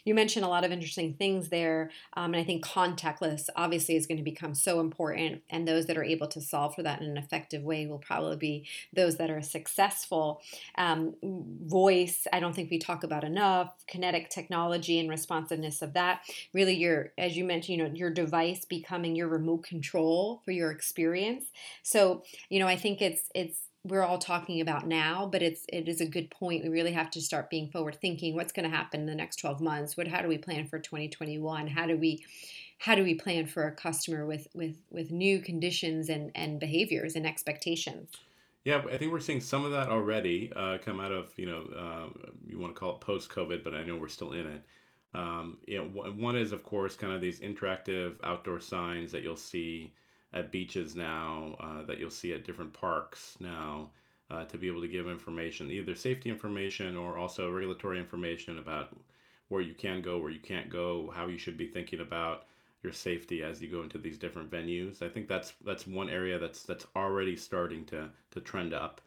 you 0.04 0.14
mentioned 0.14 0.44
a 0.44 0.48
lot 0.48 0.64
of 0.64 0.72
interesting 0.72 1.14
things 1.14 1.48
there, 1.48 1.90
um, 2.14 2.34
and 2.34 2.40
I 2.40 2.44
think 2.44 2.64
contactless 2.64 3.48
obviously 3.56 3.96
is 3.96 4.06
going 4.06 4.18
to 4.18 4.24
become 4.24 4.54
so 4.54 4.80
important. 4.80 5.42
And 5.50 5.66
those 5.66 5.86
that 5.86 5.96
are 5.96 6.04
able 6.04 6.26
to 6.28 6.40
solve 6.40 6.74
for 6.74 6.82
that 6.82 7.00
in 7.00 7.08
an 7.08 7.16
effective 7.16 7.62
way 7.62 7.86
will 7.86 7.98
probably 7.98 8.36
be 8.36 8.66
those 8.92 9.16
that 9.16 9.30
are 9.30 9.42
successful. 9.42 10.40
Um, 10.76 11.14
voice, 11.22 12.26
I 12.32 12.40
don't 12.40 12.54
think 12.54 12.70
we 12.70 12.78
talk 12.78 13.04
about 13.04 13.24
enough. 13.24 13.72
Kinetic 13.86 14.30
technology 14.30 14.98
and 14.98 15.08
responsiveness 15.08 15.82
of 15.82 15.94
that. 15.94 16.22
Really, 16.52 16.74
your 16.74 17.12
as 17.18 17.36
you 17.36 17.44
mentioned, 17.44 17.78
you 17.78 17.84
know, 17.84 17.94
your 17.94 18.10
device 18.10 18.64
becoming 18.64 19.14
your 19.14 19.28
remote 19.28 19.62
control 19.64 20.42
for 20.44 20.52
your 20.52 20.70
experience. 20.70 21.46
So, 21.82 22.22
you 22.48 22.58
know, 22.58 22.66
I 22.66 22.76
think 22.76 23.00
it's 23.02 23.22
it's 23.34 23.67
we're 23.88 24.04
all 24.04 24.18
talking 24.18 24.60
about 24.60 24.86
now, 24.86 25.28
but 25.30 25.42
it's 25.42 25.64
it 25.68 25.88
is 25.88 26.00
a 26.00 26.06
good 26.06 26.30
point. 26.30 26.62
We 26.62 26.70
really 26.70 26.92
have 26.92 27.10
to 27.12 27.20
start 27.20 27.50
being 27.50 27.68
forward 27.70 27.96
thinking. 28.00 28.34
What's 28.34 28.52
going 28.52 28.68
to 28.70 28.76
happen 28.76 29.00
in 29.00 29.06
the 29.06 29.14
next 29.14 29.36
12 29.36 29.60
months? 29.60 29.96
What 29.96 30.08
how 30.08 30.22
do 30.22 30.28
we 30.28 30.38
plan 30.38 30.66
for 30.66 30.78
2021? 30.78 31.68
How 31.68 31.86
do 31.86 31.96
we 31.96 32.24
how 32.78 32.94
do 32.94 33.02
we 33.02 33.14
plan 33.14 33.46
for 33.46 33.66
a 33.66 33.72
customer 33.72 34.26
with 34.26 34.48
with 34.54 34.76
with 34.90 35.10
new 35.10 35.40
conditions 35.40 36.08
and 36.08 36.30
and 36.34 36.60
behaviors 36.60 37.16
and 37.16 37.26
expectations? 37.26 38.10
Yeah, 38.64 38.82
I 38.92 38.98
think 38.98 39.12
we're 39.12 39.20
seeing 39.20 39.40
some 39.40 39.64
of 39.64 39.70
that 39.72 39.88
already 39.88 40.52
uh, 40.54 40.78
come 40.84 41.00
out 41.00 41.12
of 41.12 41.32
you 41.36 41.46
know 41.46 41.62
uh, 41.76 42.28
you 42.46 42.58
want 42.58 42.74
to 42.74 42.78
call 42.78 42.94
it 42.96 43.00
post 43.00 43.30
COVID, 43.30 43.64
but 43.64 43.74
I 43.74 43.82
know 43.82 43.96
we're 43.96 44.08
still 44.08 44.32
in 44.32 44.46
it. 44.46 44.62
Um, 45.14 45.56
you 45.66 45.78
know, 45.78 45.84
one 45.84 46.36
is 46.36 46.52
of 46.52 46.62
course 46.62 46.94
kind 46.94 47.12
of 47.12 47.20
these 47.20 47.40
interactive 47.40 48.16
outdoor 48.22 48.60
signs 48.60 49.10
that 49.12 49.22
you'll 49.22 49.36
see 49.36 49.92
at 50.32 50.52
beaches 50.52 50.94
now, 50.94 51.56
uh, 51.60 51.82
that 51.84 51.98
you'll 51.98 52.10
see 52.10 52.32
at 52.32 52.44
different 52.44 52.72
parks 52.72 53.36
now, 53.40 53.90
uh, 54.30 54.44
to 54.44 54.58
be 54.58 54.68
able 54.68 54.80
to 54.80 54.88
give 54.88 55.08
information, 55.08 55.70
either 55.70 55.94
safety 55.94 56.28
information 56.28 56.96
or 56.96 57.16
also 57.16 57.50
regulatory 57.50 57.98
information 57.98 58.58
about 58.58 58.94
where 59.48 59.62
you 59.62 59.74
can 59.74 60.02
go, 60.02 60.18
where 60.18 60.30
you 60.30 60.40
can't 60.40 60.68
go, 60.68 61.10
how 61.14 61.26
you 61.26 61.38
should 61.38 61.56
be 61.56 61.66
thinking 61.66 62.00
about 62.00 62.44
your 62.82 62.92
safety 62.92 63.42
as 63.42 63.60
you 63.60 63.68
go 63.68 63.82
into 63.82 63.98
these 63.98 64.18
different 64.18 64.50
venues. 64.50 65.02
I 65.02 65.08
think 65.08 65.28
that's 65.28 65.54
that's 65.64 65.86
one 65.86 66.10
area 66.10 66.38
that's 66.38 66.62
that's 66.62 66.86
already 66.94 67.36
starting 67.36 67.84
to 67.86 68.08
to 68.30 68.40
trend 68.40 68.72
up. 68.74 69.00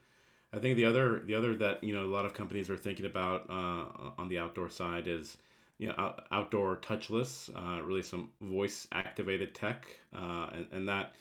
I 0.53 0.59
think 0.59 0.75
the 0.75 0.85
other 0.85 1.19
the 1.19 1.35
other 1.35 1.55
that 1.55 1.83
you 1.83 1.93
know 1.93 2.03
a 2.03 2.13
lot 2.13 2.25
of 2.25 2.33
companies 2.33 2.69
are 2.69 2.77
thinking 2.77 3.05
about 3.05 3.49
uh, 3.49 4.11
on 4.17 4.27
the 4.27 4.39
outdoor 4.39 4.69
side 4.69 5.07
is 5.07 5.37
you 5.81 5.87
know, 5.87 5.95
out, 5.97 6.25
outdoor 6.31 6.77
touchless, 6.77 7.49
uh, 7.55 7.81
really 7.81 8.03
some 8.03 8.29
voice 8.39 8.87
activated 8.91 9.55
tech, 9.55 9.87
uh, 10.15 10.45
and, 10.53 10.67
and 10.71 10.87
that 10.87 11.13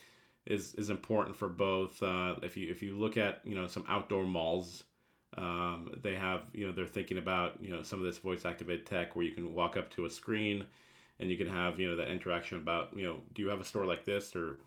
is 0.44 0.75
is 0.75 0.90
important 0.90 1.35
for 1.35 1.49
both. 1.49 2.01
Uh, 2.03 2.35
if 2.42 2.59
you 2.59 2.70
if 2.70 2.83
you 2.83 2.94
look 2.94 3.16
at 3.16 3.40
you 3.42 3.55
know 3.55 3.66
some 3.66 3.87
outdoor 3.88 4.25
malls, 4.25 4.85
um, 5.38 5.90
they 6.03 6.14
have 6.14 6.42
you 6.53 6.66
know 6.66 6.73
they're 6.73 6.85
thinking 6.85 7.16
about 7.16 7.55
you 7.62 7.70
know 7.70 7.83
some 7.83 8.01
of 8.01 8.05
this 8.05 8.18
voice 8.18 8.44
activated 8.44 8.85
tech 8.85 9.16
where 9.16 9.25
you 9.25 9.33
can 9.33 9.55
walk 9.55 9.79
up 9.79 9.90
to 9.92 10.05
a 10.05 10.11
screen, 10.11 10.66
and 11.20 11.31
you 11.31 11.38
can 11.38 11.49
have 11.49 11.81
you 11.81 11.88
know 11.88 11.96
that 11.96 12.11
interaction 12.11 12.59
about 12.59 12.90
you 12.94 13.05
know 13.05 13.16
do 13.33 13.40
you 13.40 13.49
have 13.49 13.62
a 13.62 13.64
store 13.64 13.87
like 13.87 14.05
this 14.05 14.37
or 14.37 14.59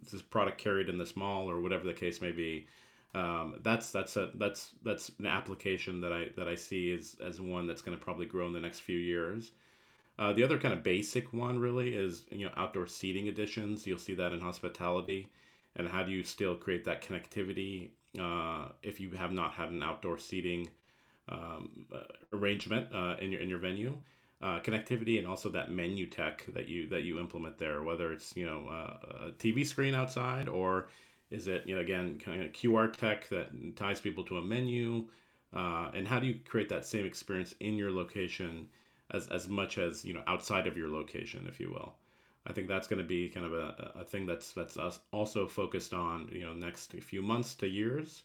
is 0.00 0.12
this 0.12 0.22
product 0.22 0.56
carried 0.56 0.88
in 0.88 0.96
this 0.96 1.14
mall 1.14 1.50
or 1.50 1.60
whatever 1.60 1.84
the 1.84 1.92
case 1.92 2.22
may 2.22 2.32
be 2.32 2.66
um, 3.14 3.56
that's 3.62 3.90
that's 3.90 4.16
a 4.16 4.30
that's 4.34 4.70
that's 4.82 5.10
an 5.18 5.26
application 5.26 6.00
that 6.00 6.12
I 6.12 6.28
that 6.36 6.48
I 6.48 6.54
see 6.54 6.94
as 6.94 7.16
as 7.24 7.40
one 7.40 7.66
that's 7.66 7.82
going 7.82 7.96
to 7.96 8.02
probably 8.02 8.26
grow 8.26 8.46
in 8.46 8.52
the 8.52 8.60
next 8.60 8.80
few 8.80 8.98
years. 8.98 9.52
Uh, 10.18 10.32
the 10.32 10.44
other 10.44 10.58
kind 10.58 10.74
of 10.74 10.82
basic 10.82 11.32
one 11.32 11.58
really 11.58 11.94
is 11.94 12.24
you 12.30 12.46
know 12.46 12.52
outdoor 12.56 12.86
seating 12.86 13.28
additions. 13.28 13.86
You'll 13.86 13.98
see 13.98 14.14
that 14.14 14.32
in 14.32 14.40
hospitality, 14.40 15.28
and 15.76 15.88
how 15.88 16.02
do 16.02 16.10
you 16.10 16.22
still 16.22 16.54
create 16.54 16.84
that 16.84 17.02
connectivity 17.02 17.90
uh, 18.18 18.68
if 18.82 18.98
you 18.98 19.10
have 19.10 19.32
not 19.32 19.52
had 19.52 19.70
an 19.70 19.82
outdoor 19.82 20.18
seating 20.18 20.68
um, 21.28 21.86
uh, 21.94 22.00
arrangement 22.32 22.88
uh, 22.94 23.16
in 23.20 23.32
your 23.32 23.40
in 23.40 23.48
your 23.48 23.58
venue. 23.58 23.96
Uh, 24.42 24.58
connectivity 24.58 25.18
and 25.18 25.28
also 25.28 25.48
that 25.48 25.70
menu 25.70 26.04
tech 26.04 26.44
that 26.52 26.66
you 26.66 26.88
that 26.88 27.02
you 27.04 27.20
implement 27.20 27.58
there, 27.58 27.82
whether 27.82 28.12
it's 28.12 28.34
you 28.36 28.44
know 28.44 28.66
uh, 28.68 29.26
a 29.26 29.30
TV 29.32 29.64
screen 29.66 29.94
outside 29.94 30.48
or 30.48 30.88
is 31.32 31.48
it, 31.48 31.66
you 31.66 31.74
know, 31.74 31.80
again, 31.80 32.20
kind 32.24 32.42
of 32.42 32.52
QR 32.52 32.92
tech 32.92 33.28
that 33.30 33.48
ties 33.76 34.00
people 34.00 34.24
to 34.24 34.38
a 34.38 34.42
menu? 34.42 35.06
Uh, 35.54 35.90
and 35.94 36.06
how 36.06 36.18
do 36.18 36.26
you 36.26 36.38
create 36.48 36.68
that 36.68 36.86
same 36.86 37.04
experience 37.04 37.54
in 37.60 37.76
your 37.76 37.90
location 37.90 38.68
as, 39.10 39.26
as 39.28 39.48
much 39.48 39.78
as, 39.78 40.04
you 40.04 40.14
know, 40.14 40.22
outside 40.26 40.66
of 40.66 40.76
your 40.76 40.88
location, 40.88 41.46
if 41.48 41.58
you 41.58 41.70
will? 41.70 41.94
I 42.46 42.52
think 42.52 42.68
that's 42.68 42.88
going 42.88 43.00
to 43.00 43.06
be 43.06 43.28
kind 43.28 43.46
of 43.46 43.52
a, 43.52 43.92
a 44.00 44.04
thing 44.04 44.26
that's 44.26 44.52
that's 44.52 44.76
us 44.76 44.98
also 45.12 45.46
focused 45.46 45.94
on, 45.94 46.28
you 46.32 46.44
know, 46.44 46.52
next 46.52 46.92
few 46.92 47.22
months 47.22 47.54
to 47.56 47.68
years. 47.68 48.22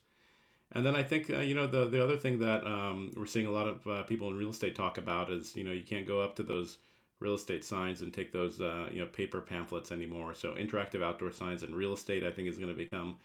And 0.73 0.85
then 0.85 0.95
I 0.95 1.03
think, 1.03 1.29
uh, 1.29 1.39
you 1.39 1.55
know, 1.55 1.67
the, 1.67 1.85
the 1.85 2.03
other 2.03 2.17
thing 2.17 2.39
that 2.39 2.65
um, 2.65 3.11
we're 3.15 3.25
seeing 3.25 3.45
a 3.45 3.51
lot 3.51 3.67
of 3.67 3.87
uh, 3.87 4.03
people 4.03 4.27
in 4.29 4.37
real 4.37 4.49
estate 4.49 4.75
talk 4.75 4.97
about 4.97 5.31
is, 5.31 5.55
you 5.55 5.63
know, 5.63 5.71
you 5.71 5.83
can't 5.83 6.05
go 6.05 6.19
up 6.19 6.35
to 6.37 6.43
those 6.43 6.79
real 7.19 7.35
estate 7.35 7.65
signs 7.65 8.01
and 8.01 8.13
take 8.13 8.31
those 8.31 8.61
uh, 8.61 8.87
you 8.91 8.99
know 8.99 9.07
paper 9.07 9.41
pamphlets 9.41 9.91
anymore. 9.91 10.33
So 10.35 10.53
interactive 10.53 11.03
outdoor 11.03 11.31
signs 11.31 11.63
and 11.63 11.75
real 11.75 11.93
estate, 11.93 12.23
I 12.23 12.31
think, 12.31 12.47
is 12.47 12.57
going 12.57 12.69
to 12.69 12.75
become 12.75 13.17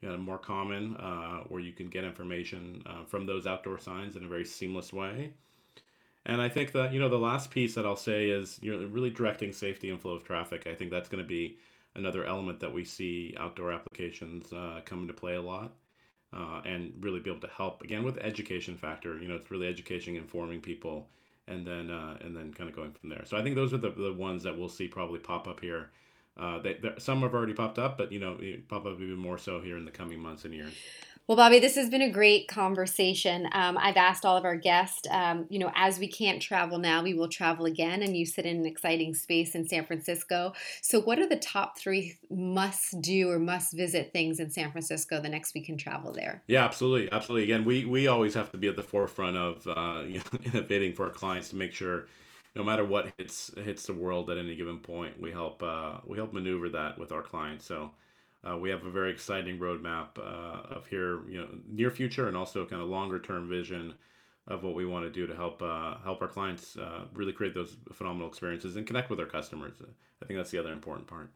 you 0.00 0.08
know, 0.08 0.16
more 0.16 0.38
common, 0.38 0.96
uh, 0.96 1.44
where 1.48 1.60
you 1.60 1.72
can 1.72 1.88
get 1.88 2.04
information 2.04 2.82
uh, 2.86 3.04
from 3.04 3.24
those 3.24 3.46
outdoor 3.46 3.78
signs 3.78 4.16
in 4.16 4.24
a 4.24 4.28
very 4.28 4.44
seamless 4.44 4.92
way. 4.92 5.32
And 6.26 6.40
I 6.40 6.48
think 6.48 6.72
that 6.72 6.92
you 6.92 7.00
know 7.00 7.08
the 7.08 7.18
last 7.18 7.50
piece 7.50 7.74
that 7.74 7.86
I'll 7.86 7.96
say 7.96 8.28
is 8.30 8.58
you 8.62 8.76
know 8.76 8.86
really 8.86 9.10
directing 9.10 9.52
safety 9.52 9.90
and 9.90 10.00
flow 10.00 10.12
of 10.12 10.24
traffic. 10.24 10.66
I 10.66 10.74
think 10.74 10.90
that's 10.90 11.08
going 11.08 11.22
to 11.22 11.28
be 11.28 11.58
another 11.94 12.24
element 12.24 12.60
that 12.60 12.72
we 12.72 12.84
see 12.84 13.34
outdoor 13.38 13.72
applications 13.72 14.52
uh, 14.52 14.80
come 14.84 15.02
into 15.02 15.14
play 15.14 15.34
a 15.34 15.42
lot. 15.42 15.72
Uh, 16.34 16.62
and 16.64 16.94
really 17.00 17.20
be 17.20 17.28
able 17.28 17.42
to 17.42 17.54
help 17.54 17.82
again 17.82 18.02
with 18.02 18.16
education 18.16 18.74
factor. 18.74 19.18
You 19.20 19.28
know, 19.28 19.34
it's 19.34 19.50
really 19.50 19.68
education, 19.68 20.16
informing 20.16 20.62
people, 20.62 21.10
and 21.48 21.66
then 21.66 21.90
uh, 21.90 22.16
and 22.20 22.36
then 22.36 22.52
kind 22.52 22.68
of 22.68 22.76
going 22.76 22.92
from 22.92 23.10
there. 23.10 23.24
So 23.24 23.36
I 23.36 23.42
think 23.42 23.56
those 23.56 23.72
are 23.72 23.78
the, 23.78 23.90
the 23.90 24.12
ones 24.12 24.42
that 24.44 24.56
we'll 24.56 24.68
see 24.68 24.88
probably 24.88 25.18
pop 25.18 25.48
up 25.48 25.60
here. 25.60 25.90
Uh, 26.36 26.60
they, 26.60 26.78
some 26.98 27.20
have 27.20 27.34
already 27.34 27.52
popped 27.52 27.78
up, 27.78 27.98
but 27.98 28.10
you 28.10 28.18
know, 28.18 28.38
pop 28.68 28.86
up 28.86 29.00
even 29.00 29.16
more 29.16 29.38
so 29.38 29.60
here 29.60 29.76
in 29.76 29.84
the 29.84 29.90
coming 29.90 30.18
months 30.18 30.44
and 30.44 30.54
years. 30.54 30.72
Well, 31.28 31.36
Bobby, 31.36 31.60
this 31.60 31.76
has 31.76 31.88
been 31.88 32.02
a 32.02 32.10
great 32.10 32.48
conversation. 32.48 33.48
Um, 33.52 33.78
I've 33.78 33.96
asked 33.96 34.24
all 34.24 34.36
of 34.36 34.44
our 34.44 34.56
guests, 34.56 35.06
um, 35.08 35.46
you 35.50 35.60
know, 35.60 35.70
as 35.76 36.00
we 36.00 36.08
can't 36.08 36.42
travel 36.42 36.78
now, 36.78 37.00
we 37.00 37.14
will 37.14 37.28
travel 37.28 37.64
again, 37.64 38.02
and 38.02 38.16
you 38.16 38.26
sit 38.26 38.44
in 38.44 38.56
an 38.56 38.66
exciting 38.66 39.14
space 39.14 39.54
in 39.54 39.68
San 39.68 39.86
Francisco. 39.86 40.52
So, 40.80 41.00
what 41.00 41.20
are 41.20 41.28
the 41.28 41.36
top 41.36 41.78
three 41.78 42.18
must 42.28 43.00
do 43.00 43.30
or 43.30 43.38
must 43.38 43.72
visit 43.72 44.12
things 44.12 44.40
in 44.40 44.50
San 44.50 44.72
Francisco 44.72 45.20
the 45.20 45.28
next 45.28 45.54
we 45.54 45.60
can 45.60 45.76
travel 45.76 46.12
there? 46.12 46.42
Yeah, 46.48 46.64
absolutely, 46.64 47.10
absolutely. 47.12 47.44
Again, 47.44 47.64
we 47.64 47.84
we 47.84 48.08
always 48.08 48.34
have 48.34 48.50
to 48.50 48.58
be 48.58 48.66
at 48.66 48.74
the 48.74 48.82
forefront 48.82 49.36
of 49.36 49.64
uh, 49.68 50.02
you 50.06 50.18
know, 50.18 50.40
innovating 50.52 50.92
for 50.92 51.04
our 51.04 51.12
clients 51.12 51.50
to 51.50 51.56
make 51.56 51.72
sure 51.72 52.06
no 52.56 52.64
matter 52.64 52.84
what 52.84 53.12
hits 53.16 53.52
hits 53.64 53.86
the 53.86 53.94
world 53.94 54.28
at 54.28 54.38
any 54.38 54.56
given 54.56 54.78
point, 54.78 55.20
we 55.20 55.30
help 55.30 55.62
uh, 55.62 55.98
we 56.04 56.18
help 56.18 56.32
maneuver 56.32 56.68
that 56.70 56.98
with 56.98 57.12
our 57.12 57.22
clients. 57.22 57.64
So 57.64 57.92
uh, 58.48 58.56
we 58.56 58.70
have 58.70 58.84
a 58.84 58.90
very 58.90 59.10
exciting 59.10 59.58
roadmap 59.58 60.18
uh, 60.18 60.74
of 60.74 60.86
here, 60.86 61.28
you 61.28 61.40
know, 61.40 61.48
near 61.68 61.90
future 61.90 62.28
and 62.28 62.36
also 62.36 62.66
kind 62.66 62.82
of 62.82 62.88
longer 62.88 63.18
term 63.18 63.48
vision 63.48 63.94
of 64.48 64.64
what 64.64 64.74
we 64.74 64.84
want 64.84 65.04
to 65.04 65.10
do 65.10 65.26
to 65.26 65.34
help 65.36 65.62
uh, 65.62 65.96
help 66.02 66.20
our 66.20 66.28
clients 66.28 66.76
uh, 66.76 67.04
really 67.14 67.32
create 67.32 67.54
those 67.54 67.76
phenomenal 67.92 68.28
experiences 68.28 68.76
and 68.76 68.86
connect 68.86 69.10
with 69.10 69.20
our 69.20 69.26
customers. 69.26 69.74
I 70.20 70.26
think 70.26 70.38
that's 70.38 70.50
the 70.50 70.58
other 70.58 70.72
important 70.72 71.06
part. 71.06 71.30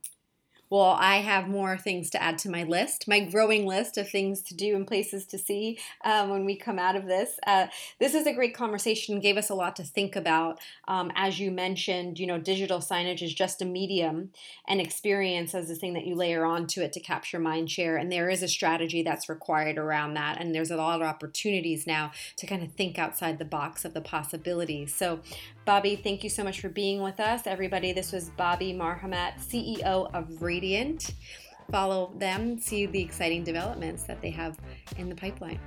Well, 0.71 0.97
I 0.99 1.17
have 1.17 1.49
more 1.49 1.77
things 1.77 2.11
to 2.11 2.23
add 2.23 2.39
to 2.39 2.51
my 2.51 2.65
list, 2.65 3.07
my 3.07 3.21
growing 3.21 3.67
list 3.67 3.99
of 3.99 4.09
things 4.09 4.43
to 4.43 4.55
do 4.55 4.75
and 4.75 4.87
places 4.87 5.27
to 5.27 5.39
see 5.39 5.79
um, 6.05 6.31
when 6.31 6.45
we 6.45 6.57
come 6.57 6.79
out 6.79 6.97
of 6.97 7.07
this. 7.07 7.39
Uh, 7.47 7.67
this 8.01 8.15
is 8.15 8.27
a 8.27 8.33
great 8.33 8.55
conversation, 8.55 9.21
gave 9.21 9.37
us 9.37 9.51
a 9.51 9.55
lot 9.55 9.77
to 9.77 9.85
think 9.85 10.17
about. 10.17 10.59
Um, 10.89 11.13
as 11.15 11.39
you 11.39 11.51
mentioned, 11.51 12.19
you 12.19 12.27
know, 12.27 12.39
digital 12.39 12.79
signage 12.81 13.23
is 13.23 13.33
just 13.33 13.63
a 13.63 13.65
medium, 13.65 14.31
and 14.69 14.81
experience 14.81 15.55
as 15.55 15.69
the 15.69 15.75
thing 15.75 15.95
that 15.95 16.07
you 16.07 16.15
layer 16.15 16.45
onto 16.45 16.81
it 16.81 16.93
to 16.93 17.01
capture 17.01 17.39
mind 17.39 17.71
share. 17.71 17.97
And 17.97 18.11
there 18.11 18.29
is 18.29 18.43
a 18.43 18.49
strategy 18.49 19.03
that's 19.03 19.29
required 19.29 19.79
around 19.79 20.15
that. 20.15 20.41
And 20.41 20.55
there's 20.55 20.71
a 20.71 20.77
lot 20.77 21.01
of 21.01 21.07
opportunities 21.07 21.87
now 21.87 22.13
to 22.37 22.47
kind 22.47 22.63
of 22.63 22.73
think 22.73 22.99
outside 22.99 23.39
the 23.39 23.45
box 23.45 23.85
of 23.85 23.95
the 23.95 24.01
possibilities. 24.01 24.95
So, 24.95 25.21
Bobby, 25.67 25.97
thank 25.97 26.23
you 26.23 26.31
so 26.31 26.45
much 26.45 26.61
for 26.61 26.69
being 26.69 27.03
with 27.03 27.19
us. 27.19 27.45
Everybody, 27.45 27.93
this 27.93 28.13
was 28.13 28.31
Bobby 28.31 28.73
Marhamat, 28.73 29.41
CEO 29.41 30.09
of 30.15 30.29
Raydiant. 30.39 31.13
Follow 31.73 32.13
them, 32.19 32.61
see 32.61 32.87
the 32.87 33.03
exciting 33.03 33.43
developments 33.43 34.05
that 34.05 34.23
they 34.23 34.31
have 34.31 34.57
in 34.97 35.09
the 35.09 35.17
pipeline. 35.17 35.59